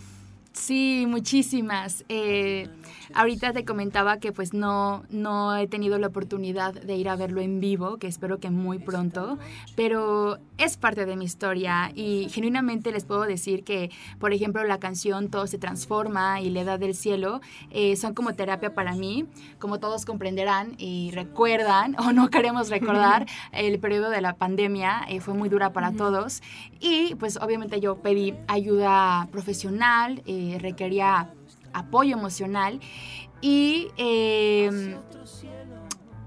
Sí, 0.53 1.05
muchísimas. 1.07 2.05
Eh, 2.09 2.69
ahorita 3.15 3.53
te 3.53 3.65
comentaba 3.65 4.19
que 4.19 4.31
pues 4.31 4.53
no, 4.53 5.03
no 5.09 5.57
he 5.57 5.67
tenido 5.67 5.97
la 5.97 6.07
oportunidad 6.07 6.73
de 6.75 6.95
ir 6.95 7.09
a 7.09 7.15
verlo 7.15 7.41
en 7.41 7.59
vivo, 7.59 7.97
que 7.97 8.05
espero 8.05 8.39
que 8.39 8.51
muy 8.51 8.77
pronto, 8.77 9.39
pero 9.75 10.37
es 10.59 10.77
parte 10.77 11.07
de 11.07 11.15
mi 11.15 11.25
historia 11.25 11.91
y 11.95 12.29
genuinamente 12.29 12.91
les 12.91 13.03
puedo 13.03 13.23
decir 13.23 13.63
que, 13.63 13.89
por 14.19 14.31
ejemplo, 14.31 14.63
la 14.63 14.79
canción 14.79 15.29
Todo 15.29 15.47
se 15.47 15.57
transforma 15.57 16.39
y 16.39 16.51
La 16.51 16.61
Edad 16.61 16.79
del 16.79 16.93
Cielo 16.93 17.41
eh, 17.71 17.95
son 17.95 18.13
como 18.13 18.35
terapia 18.35 18.75
para 18.75 18.93
mí, 18.93 19.25
como 19.57 19.79
todos 19.79 20.05
comprenderán 20.05 20.75
y 20.77 21.09
recuerdan 21.11 21.95
o 21.99 22.11
no 22.11 22.29
queremos 22.29 22.69
recordar, 22.69 23.25
el 23.53 23.79
periodo 23.79 24.11
de 24.11 24.21
la 24.21 24.35
pandemia 24.35 25.03
eh, 25.09 25.19
fue 25.19 25.33
muy 25.33 25.49
dura 25.49 25.73
para 25.73 25.93
todos. 25.93 26.43
Y 26.79 27.15
pues 27.15 27.37
obviamente 27.37 27.79
yo 27.79 27.97
pedí 27.97 28.35
ayuda 28.47 29.27
profesional, 29.31 30.21
eh, 30.27 30.42
requería 30.59 31.29
apoyo 31.73 32.15
emocional 32.17 32.79
y 33.41 33.87
eh, 33.97 34.95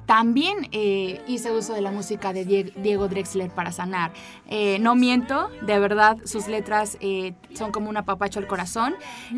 también 0.06 0.68
eh, 0.70 1.20
hice 1.26 1.50
uso 1.50 1.72
de 1.74 1.80
la 1.80 1.90
música 1.90 2.32
de 2.32 2.44
Die- 2.44 2.72
Diego 2.76 3.08
Drexler 3.08 3.50
para 3.50 3.72
sanar. 3.72 4.12
Eh, 4.48 4.78
no 4.78 4.94
miento, 4.94 5.50
de 5.62 5.78
verdad, 5.80 6.16
sus 6.24 6.46
letras 6.46 6.96
eh, 7.00 7.34
son 7.54 7.72
como 7.72 7.90
un 7.90 7.96
apapacho 7.96 8.38
al 8.38 8.46
corazón. 8.46 8.94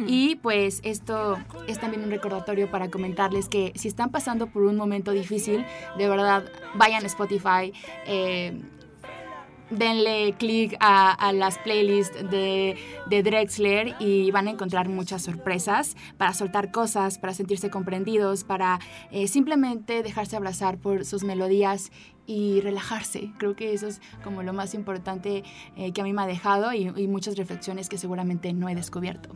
Y 0.06 0.36
pues 0.36 0.80
esto 0.82 1.38
es 1.68 1.78
también 1.80 2.02
un 2.04 2.10
recordatorio 2.10 2.70
para 2.70 2.90
comentarles 2.90 3.48
que 3.48 3.72
si 3.76 3.88
están 3.88 4.10
pasando 4.10 4.48
por 4.48 4.62
un 4.64 4.76
momento 4.76 5.12
difícil, 5.12 5.64
de 5.96 6.06
verdad, 6.08 6.44
vayan 6.74 7.02
a 7.04 7.06
Spotify. 7.06 7.72
Denle 9.70 10.34
clic 10.38 10.76
a, 10.80 11.12
a 11.12 11.32
las 11.32 11.58
playlists 11.58 12.30
de, 12.30 12.76
de 13.06 13.22
Drexler 13.22 13.94
y 14.00 14.30
van 14.30 14.48
a 14.48 14.50
encontrar 14.50 14.88
muchas 14.88 15.22
sorpresas 15.22 15.96
para 16.16 16.32
soltar 16.34 16.70
cosas, 16.70 17.18
para 17.18 17.34
sentirse 17.34 17.70
comprendidos, 17.70 18.44
para 18.44 18.78
eh, 19.10 19.28
simplemente 19.28 20.02
dejarse 20.02 20.36
abrazar 20.36 20.78
por 20.78 21.04
sus 21.04 21.24
melodías 21.24 21.90
y 22.26 22.60
relajarse. 22.60 23.30
Creo 23.38 23.56
que 23.56 23.72
eso 23.72 23.86
es 23.86 24.00
como 24.22 24.42
lo 24.42 24.52
más 24.52 24.74
importante 24.74 25.44
eh, 25.76 25.92
que 25.92 26.00
a 26.00 26.04
mí 26.04 26.12
me 26.12 26.22
ha 26.22 26.26
dejado 26.26 26.72
y, 26.72 26.92
y 26.96 27.08
muchas 27.08 27.36
reflexiones 27.36 27.88
que 27.88 27.98
seguramente 27.98 28.52
no 28.52 28.68
he 28.68 28.74
descubierto. 28.74 29.30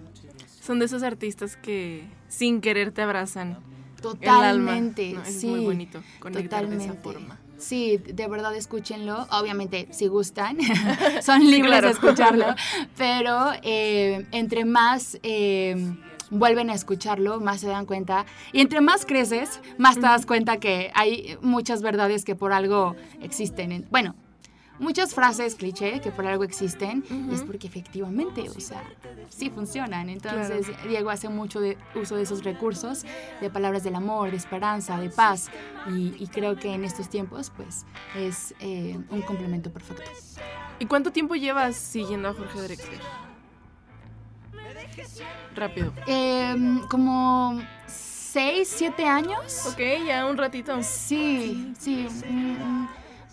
Son 0.61 0.78
de 0.78 0.85
esos 0.85 1.03
artistas 1.03 1.57
que 1.57 2.05
sin 2.28 2.61
querer 2.61 2.93
te 2.93 3.03
abrazan. 3.03 3.59
Totalmente, 4.01 5.11
el 5.11 5.16
alma, 5.16 5.22
¿no? 5.24 5.28
Eso 5.30 5.41
sí. 5.41 5.47
Es 5.47 5.53
muy 5.53 5.64
bonito 5.64 6.03
conectar 6.18 6.68
de 6.68 6.76
esa 6.76 6.95
Totalmente. 6.95 7.03
forma. 7.03 7.41
Sí, 7.62 7.96
de 7.98 8.26
verdad 8.26 8.54
escúchenlo. 8.56 9.26
Obviamente, 9.30 9.86
si 9.92 10.08
gustan, 10.08 10.58
son 11.22 11.44
libres 11.48 11.68
claro. 11.70 11.86
de 11.86 11.92
escucharlo. 11.92 12.46
Pero 12.96 13.52
eh, 13.62 14.26
entre 14.32 14.64
más 14.64 15.18
eh, 15.22 15.94
vuelven 16.30 16.70
a 16.70 16.74
escucharlo, 16.74 17.38
más 17.40 17.60
se 17.60 17.68
dan 17.68 17.86
cuenta. 17.86 18.26
Y 18.52 18.60
entre 18.60 18.80
más 18.80 19.06
creces, 19.06 19.60
más 19.78 19.94
te 19.94 20.00
das 20.02 20.26
cuenta 20.26 20.56
que 20.58 20.90
hay 20.94 21.36
muchas 21.40 21.82
verdades 21.82 22.24
que 22.24 22.34
por 22.34 22.52
algo 22.52 22.96
existen. 23.20 23.70
En- 23.70 23.86
Bueno, 23.90 24.16
muchas 24.83 25.14
frases 25.14 25.55
cliché 25.55 26.01
que 26.01 26.11
por 26.11 26.26
algo 26.26 26.45
existen. 26.45 27.05
Y 27.30 27.35
es 27.35 27.43
porque 27.43 27.66
efectivamente, 27.66 28.51
o 28.51 28.61
sea, 28.61 28.83
sí 29.30 29.49
funcionan. 29.49 30.11
Entonces, 30.11 30.66
Diego 30.87 31.11
hace 31.11 31.28
mucho 31.28 31.61
de 31.61 31.78
uso 31.95 32.16
de 32.16 32.22
esos 32.22 32.45
recursos, 32.45 33.05
de 33.41 33.49
palabras 33.49 33.85
del 33.85 33.95
amor, 33.95 34.30
de 34.30 34.37
esperanza, 34.37 34.99
de 35.01 35.09
paz. 35.09 35.49
Y, 35.91 36.14
y 36.18 36.26
creo 36.26 36.57
que 36.57 36.74
en 36.74 36.85
estos 36.85 37.09
tiempos, 37.09 37.51
pues, 37.57 37.87
es 38.16 38.55
eh, 38.61 38.99
un 39.11 39.22
complemento 39.22 39.70
perfecto. 39.72 40.11
¿Y 40.78 40.87
cuánto 40.87 41.12
tiempo 41.12 41.35
llevas 41.35 41.76
siguiendo 41.76 42.28
a 42.28 42.35
Jorge 42.35 42.61
Drexler? 42.61 43.01
Rápido. 45.55 45.93
Em, 46.07 46.80
como 46.89 47.61
seis, 47.87 48.68
siete 48.68 49.07
años. 49.07 49.66
Ok, 49.70 49.80
ya 50.07 50.26
un 50.26 50.37
ratito. 50.37 50.83
Sí, 50.83 51.72
sí, 51.78 52.09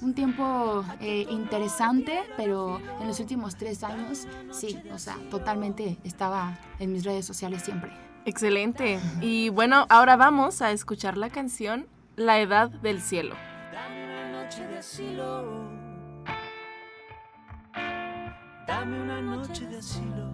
un- 0.01 0.13
tiempo 0.13 0.83
eh, 0.99 1.25
interesante, 1.29 2.21
pero 2.37 2.79
en 2.99 3.07
los 3.07 3.19
últimos 3.19 3.55
tres 3.55 3.83
años, 3.83 4.27
sí, 4.51 4.79
o 4.93 4.97
sea, 4.99 5.17
totalmente 5.29 5.97
estaba 6.03 6.57
en 6.79 6.91
mis 6.91 7.03
redes 7.03 7.25
sociales 7.25 7.61
siempre. 7.63 7.91
Excelente. 8.25 8.99
Y 9.21 9.49
bueno, 9.49 9.85
ahora 9.89 10.15
vamos 10.15 10.61
a 10.61 10.71
escuchar 10.71 11.17
la 11.17 11.29
canción 11.29 11.87
La 12.15 12.39
Edad 12.39 12.69
del 12.69 13.01
Cielo. 13.01 13.35
Dame 13.71 14.03
una 14.05 14.43
noche 14.43 14.67
de 14.67 14.77
asilo. 14.77 15.69
Dame 18.67 19.01
una 19.01 19.21
noche 19.21 19.65
de 19.67 19.77
asilo. 19.77 20.31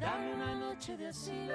Dame 0.00 0.34
una 0.34 0.54
noche 0.54 0.96
de 0.96 1.06
asilo. 1.08 1.54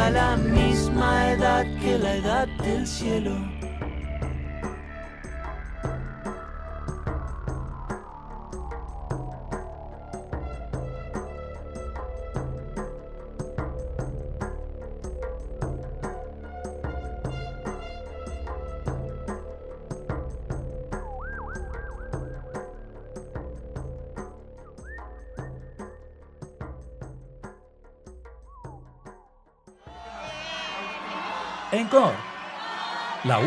tenga 0.00 0.10
la 0.10 0.36
misma 0.36 1.32
edad 1.32 1.66
que 1.80 1.98
la 1.98 2.14
edad 2.14 2.48
del 2.64 2.86
cielo. 2.86 3.49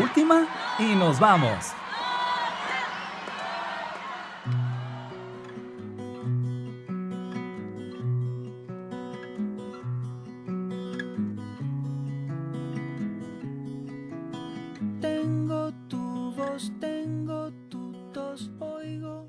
Última 0.02 0.46
y 0.78 0.94
nos 0.94 1.18
vamos. 1.20 1.72
Tengo 15.00 15.72
tu 15.88 16.32
voz, 16.32 16.72
tengo 16.80 17.50
tu 17.68 17.92
tos, 18.12 18.50
oigo. 18.60 19.28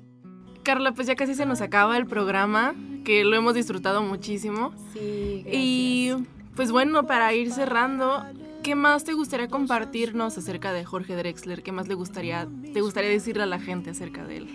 Carla, 0.62 0.92
pues 0.92 1.06
ya 1.06 1.14
casi 1.16 1.34
se 1.34 1.46
nos 1.46 1.60
acaba 1.60 1.96
el 1.96 2.06
programa, 2.06 2.74
que 3.04 3.24
lo 3.24 3.36
hemos 3.36 3.54
disfrutado 3.54 4.02
muchísimo. 4.02 4.72
Sí, 4.92 5.44
Y 5.50 6.14
pues 6.54 6.72
bueno, 6.72 7.06
para 7.06 7.32
ir 7.34 7.52
cerrando, 7.52 8.24
¿qué 8.66 8.74
más 8.74 9.04
te 9.04 9.12
gustaría 9.12 9.46
compartirnos 9.46 10.36
acerca 10.36 10.72
de 10.72 10.84
Jorge 10.84 11.14
Drexler? 11.14 11.62
¿Qué 11.62 11.70
más 11.70 11.86
le 11.86 11.94
gustaría, 11.94 12.48
te 12.74 12.80
gustaría 12.80 13.10
decirle 13.10 13.44
a 13.44 13.46
la 13.46 13.60
gente 13.60 13.90
acerca 13.90 14.24
de 14.24 14.38
él? 14.38 14.48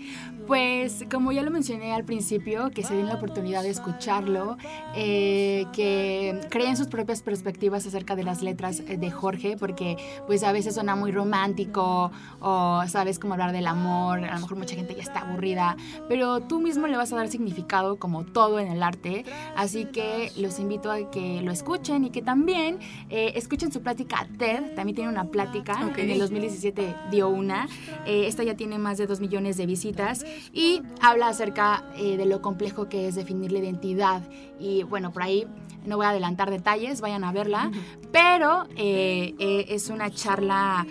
Pues 0.47 1.05
como 1.09 1.31
ya 1.31 1.43
lo 1.43 1.49
mencioné 1.49 1.93
al 1.93 2.03
principio, 2.03 2.71
que 2.71 2.83
se 2.83 2.93
den 2.93 3.07
la 3.07 3.15
oportunidad 3.15 3.63
de 3.63 3.69
escucharlo, 3.69 4.57
eh, 4.97 5.65
que 5.71 6.41
creen 6.49 6.75
sus 6.75 6.87
propias 6.87 7.21
perspectivas 7.21 7.87
acerca 7.87 8.17
de 8.17 8.25
las 8.25 8.41
letras 8.41 8.81
eh, 8.81 8.97
de 8.97 9.11
Jorge, 9.11 9.55
porque 9.57 9.95
pues 10.27 10.43
a 10.43 10.51
veces 10.51 10.73
suena 10.73 10.97
muy 10.97 11.13
romántico 11.13 12.11
o 12.41 12.83
sabes 12.89 13.17
cómo 13.17 13.35
hablar 13.35 13.53
del 13.53 13.65
amor, 13.65 14.25
a 14.25 14.35
lo 14.35 14.41
mejor 14.41 14.57
mucha 14.57 14.75
gente 14.75 14.93
ya 14.93 15.03
está 15.03 15.21
aburrida, 15.21 15.77
pero 16.09 16.41
tú 16.41 16.59
mismo 16.59 16.85
le 16.87 16.97
vas 16.97 17.13
a 17.13 17.15
dar 17.15 17.29
significado 17.29 17.95
como 17.95 18.25
todo 18.25 18.59
en 18.59 18.67
el 18.67 18.83
arte, 18.83 19.23
así 19.55 19.85
que 19.85 20.33
los 20.35 20.59
invito 20.59 20.91
a 20.91 21.09
que 21.09 21.41
lo 21.41 21.53
escuchen 21.53 22.03
y 22.03 22.09
que 22.09 22.21
también 22.21 22.77
eh, 23.09 23.31
escuchen 23.37 23.71
su 23.71 23.81
plática 23.81 24.00
TED, 24.05 24.75
también 24.75 24.95
tiene 24.95 25.09
una 25.09 25.25
plática, 25.25 25.85
Ok. 25.85 25.97
en 25.99 26.11
el 26.11 26.19
2017 26.19 26.95
dio 27.11 27.29
una, 27.29 27.67
Eh, 28.05 28.25
esta 28.27 28.43
ya 28.43 28.55
tiene 28.55 28.79
más 28.79 28.97
de 28.97 29.05
2 29.07 29.19
millones 29.19 29.57
de 29.57 29.65
visitas 29.65 30.25
y 30.53 30.81
habla 31.01 31.27
acerca 31.27 31.83
eh, 31.95 32.17
de 32.17 32.25
lo 32.25 32.41
complejo 32.41 32.89
que 32.89 33.07
es 33.07 33.15
definir 33.15 33.51
la 33.51 33.59
identidad. 33.59 34.23
Y 34.59 34.83
bueno, 34.83 35.11
por 35.11 35.23
ahí 35.23 35.45
no 35.85 35.97
voy 35.97 36.05
a 36.05 36.09
adelantar 36.09 36.49
detalles, 36.51 37.01
vayan 37.01 37.23
a 37.23 37.31
verla, 37.31 37.71
pero 38.11 38.65
eh, 38.75 39.33
eh, 39.39 39.65
es 39.69 39.89
una 39.89 40.09
charla 40.11 40.85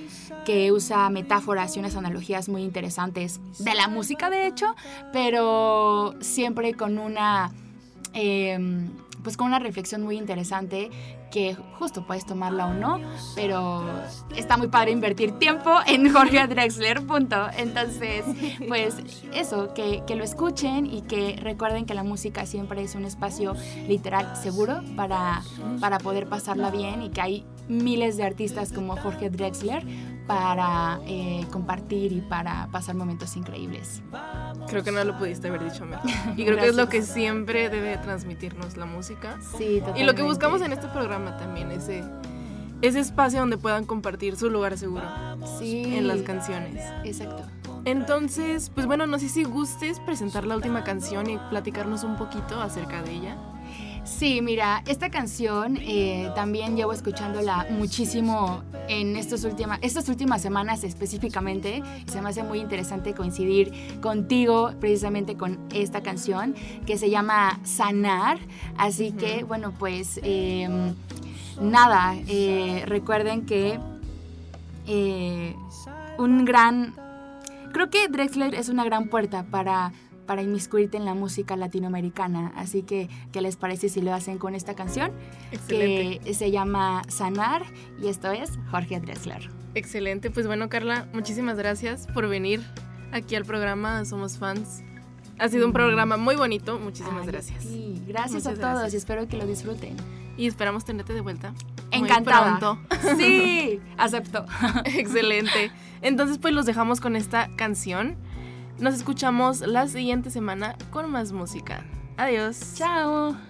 que 0.44 0.72
usa 0.72 1.08
metáforas 1.10 1.76
y 1.76 1.80
unas 1.80 1.94
analogías 1.96 2.48
muy 2.48 2.62
interesantes 2.62 3.40
de 3.58 3.74
la 3.74 3.88
música 3.88 4.30
de 4.30 4.46
hecho, 4.46 4.74
pero 5.12 6.14
siempre 6.20 6.74
con 6.74 6.98
una... 6.98 7.52
em, 8.12 8.88
pues 9.22 9.36
con 9.36 9.48
una 9.48 9.58
reflexión 9.58 10.02
muy 10.02 10.16
interesante 10.16 10.90
que 11.30 11.56
justo 11.78 12.04
puedes 12.06 12.26
tomarla 12.26 12.66
o 12.66 12.74
no, 12.74 13.00
pero 13.34 13.84
está 14.36 14.56
muy 14.56 14.68
padre 14.68 14.90
invertir 14.90 15.32
tiempo 15.38 15.70
en 15.86 16.10
Jorge 16.12 16.46
Drexler, 16.46 17.06
punto. 17.06 17.36
Entonces, 17.56 18.24
pues 18.68 18.96
eso, 19.34 19.72
que, 19.74 20.02
que 20.06 20.16
lo 20.16 20.24
escuchen 20.24 20.86
y 20.86 21.02
que 21.02 21.36
recuerden 21.40 21.86
que 21.86 21.94
la 21.94 22.02
música 22.02 22.46
siempre 22.46 22.82
es 22.82 22.94
un 22.94 23.04
espacio 23.04 23.54
literal 23.86 24.36
seguro 24.36 24.82
para, 24.96 25.42
para 25.80 25.98
poder 25.98 26.26
pasarla 26.26 26.70
bien 26.70 27.02
y 27.02 27.10
que 27.10 27.20
hay 27.20 27.46
miles 27.68 28.16
de 28.16 28.24
artistas 28.24 28.72
como 28.72 28.96
Jorge 28.96 29.30
Drexler 29.30 29.84
para 30.26 31.00
eh, 31.06 31.46
compartir 31.50 32.12
y 32.12 32.20
para 32.20 32.68
pasar 32.68 32.94
momentos 32.94 33.36
increíbles. 33.36 34.02
Creo 34.68 34.82
que 34.82 34.92
no 34.92 35.02
lo 35.04 35.18
pudiste 35.18 35.48
haber 35.48 35.64
dicho 35.64 35.84
mejor. 35.84 36.08
Y 36.36 36.44
creo 36.44 36.56
que 36.56 36.68
es 36.68 36.76
lo 36.76 36.88
que 36.88 37.02
siempre 37.02 37.68
debe 37.68 37.96
transmitirnos 37.98 38.76
la 38.76 38.86
música. 38.86 39.38
Sí, 39.56 39.82
Y 39.96 40.04
lo 40.04 40.14
que 40.14 40.22
buscamos 40.22 40.62
en 40.62 40.72
este 40.72 40.88
programa 40.88 41.36
también, 41.36 41.70
ese, 41.72 42.04
ese 42.82 43.00
espacio 43.00 43.40
donde 43.40 43.58
puedan 43.58 43.84
compartir 43.84 44.36
su 44.36 44.50
lugar 44.50 44.78
seguro 44.78 45.04
sí, 45.58 45.82
en 45.96 46.06
las 46.06 46.22
canciones. 46.22 46.84
Exacto. 47.04 47.44
Entonces, 47.84 48.70
pues 48.74 48.86
bueno, 48.86 49.06
no 49.06 49.18
sé 49.18 49.28
si 49.28 49.44
gustes 49.44 50.00
presentar 50.00 50.46
la 50.46 50.56
última 50.56 50.84
canción 50.84 51.28
y 51.30 51.38
platicarnos 51.50 52.04
un 52.04 52.16
poquito 52.16 52.60
acerca 52.60 53.02
de 53.02 53.12
ella. 53.12 53.38
Sí, 54.18 54.42
mira, 54.42 54.82
esta 54.86 55.08
canción 55.08 55.78
eh, 55.80 56.30
también 56.34 56.76
llevo 56.76 56.92
escuchándola 56.92 57.66
muchísimo 57.70 58.62
en 58.88 59.16
estos 59.16 59.44
última, 59.44 59.78
estas 59.80 60.08
últimas 60.10 60.42
semanas 60.42 60.84
específicamente. 60.84 61.82
Se 62.06 62.20
me 62.20 62.28
hace 62.28 62.42
muy 62.42 62.58
interesante 62.58 63.14
coincidir 63.14 63.72
contigo 64.02 64.72
precisamente 64.78 65.36
con 65.36 65.58
esta 65.72 66.02
canción 66.02 66.54
que 66.86 66.98
se 66.98 67.08
llama 67.08 67.60
Sanar. 67.62 68.38
Así 68.76 69.12
que, 69.12 69.44
bueno, 69.44 69.72
pues 69.78 70.20
eh, 70.22 70.68
nada, 71.62 72.14
eh, 72.26 72.82
recuerden 72.86 73.46
que 73.46 73.78
eh, 74.86 75.54
un 76.18 76.44
gran... 76.44 76.94
Creo 77.72 77.88
que 77.88 78.08
Drexler 78.08 78.54
es 78.54 78.68
una 78.68 78.84
gran 78.84 79.08
puerta 79.08 79.44
para 79.44 79.92
para 80.30 80.42
inmiscuirte 80.42 80.96
en 80.96 81.04
la 81.04 81.14
música 81.14 81.56
latinoamericana. 81.56 82.52
Así 82.54 82.82
que, 82.84 83.08
¿qué 83.32 83.40
les 83.40 83.56
parece 83.56 83.88
si 83.88 84.00
lo 84.00 84.14
hacen 84.14 84.38
con 84.38 84.54
esta 84.54 84.76
canción? 84.76 85.10
Excelente. 85.50 86.24
Que 86.24 86.34
se 86.34 86.52
llama 86.52 87.02
Sanar 87.08 87.64
y 88.00 88.06
esto 88.06 88.30
es 88.30 88.52
Jorge 88.70 89.00
Drexler. 89.00 89.50
Excelente. 89.74 90.30
Pues 90.30 90.46
bueno, 90.46 90.68
Carla, 90.68 91.08
muchísimas 91.12 91.58
gracias 91.58 92.06
por 92.14 92.28
venir 92.28 92.60
aquí 93.10 93.34
al 93.34 93.44
programa 93.44 94.04
Somos 94.04 94.38
Fans. 94.38 94.84
Ha 95.40 95.48
sido 95.48 95.66
un 95.66 95.72
programa 95.72 96.16
muy 96.16 96.36
bonito. 96.36 96.78
Muchísimas 96.78 97.26
gracias. 97.26 97.64
Sí, 97.64 98.00
gracias 98.06 98.46
a 98.46 98.54
todos 98.54 98.94
y 98.94 98.98
espero 98.98 99.26
que 99.26 99.36
lo 99.36 99.48
disfruten. 99.48 99.96
Y 100.36 100.46
esperamos 100.46 100.84
tenerte 100.84 101.12
de 101.12 101.22
vuelta. 101.22 101.54
Encantada. 101.90 102.78
Sí, 103.18 103.80
acepto. 103.98 104.46
Excelente. 104.84 105.72
Entonces, 106.02 106.38
pues 106.38 106.54
los 106.54 106.66
dejamos 106.66 107.00
con 107.00 107.16
esta 107.16 107.48
canción. 107.56 108.16
Nos 108.80 108.94
escuchamos 108.94 109.60
la 109.60 109.86
siguiente 109.86 110.30
semana 110.30 110.76
con 110.90 111.10
más 111.10 111.32
música. 111.32 111.84
Adiós. 112.16 112.74
Chao. 112.76 113.49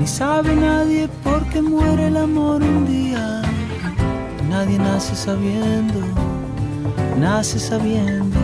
ni 0.00 0.06
sabe 0.06 0.56
nadie 0.56 1.08
por 1.22 1.44
qué 1.50 1.60
muere 1.60 2.06
el 2.06 2.16
amor 2.16 2.62
un 2.62 2.86
día. 2.86 3.42
Nadie 4.48 4.78
nace 4.78 5.14
sabiendo, 5.14 6.00
nace 7.18 7.58
sabiendo 7.58 8.40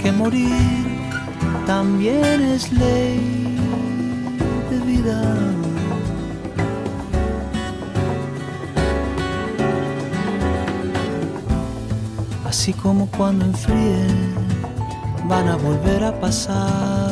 que 0.00 0.12
morir 0.12 0.86
también 1.66 2.40
es 2.54 2.72
ley 2.72 3.58
de 4.70 4.78
vida. 4.90 5.18
Así 12.48 12.72
como 12.72 13.10
cuando 13.10 13.44
enfríe 13.44 14.06
van 15.28 15.48
a 15.48 15.56
volver 15.56 16.04
a 16.04 16.12
pasar 16.20 17.05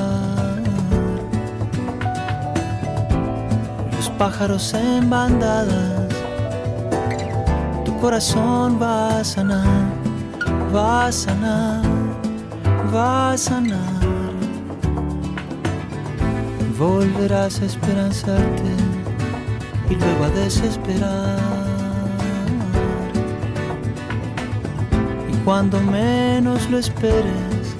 pájaros 4.19 4.75
en 4.75 5.11
bandadas. 5.11 6.09
Tu 7.85 7.97
corazón 7.99 8.79
va 8.81 9.19
a 9.19 9.25
sanar, 9.25 9.67
va 10.75 11.07
a 11.07 11.13
sanar, 11.13 11.83
va 12.95 13.33
a 13.33 13.39
sanar. 13.39 14.05
Volverás 16.79 17.61
a 17.61 17.65
esperanzarte 17.67 18.75
y 19.91 19.95
luego 19.95 20.25
a 20.25 20.29
desesperar. 20.31 21.39
Y 25.33 25.37
cuando 25.45 25.81
menos 25.81 26.69
lo 26.71 26.79
esperes, 26.79 27.77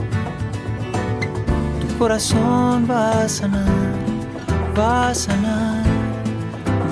tu 1.81 1.99
corazón 1.99 2.87
va 2.91 3.23
a 3.23 3.29
sanar, 3.29 3.95
va 4.79 5.09
a 5.09 5.15
sanar 5.15 5.74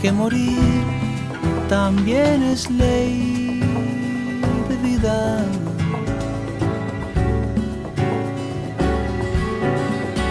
que 0.00 0.12
morir 0.12 0.58
también 1.68 2.42
es 2.42 2.70
ley 2.70 3.60
de 4.68 4.76
vida. 4.76 5.44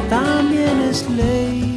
También 0.09 0.81
es 0.89 1.09
ley 1.09 1.76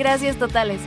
Gracias 0.00 0.38
totales. 0.38 0.80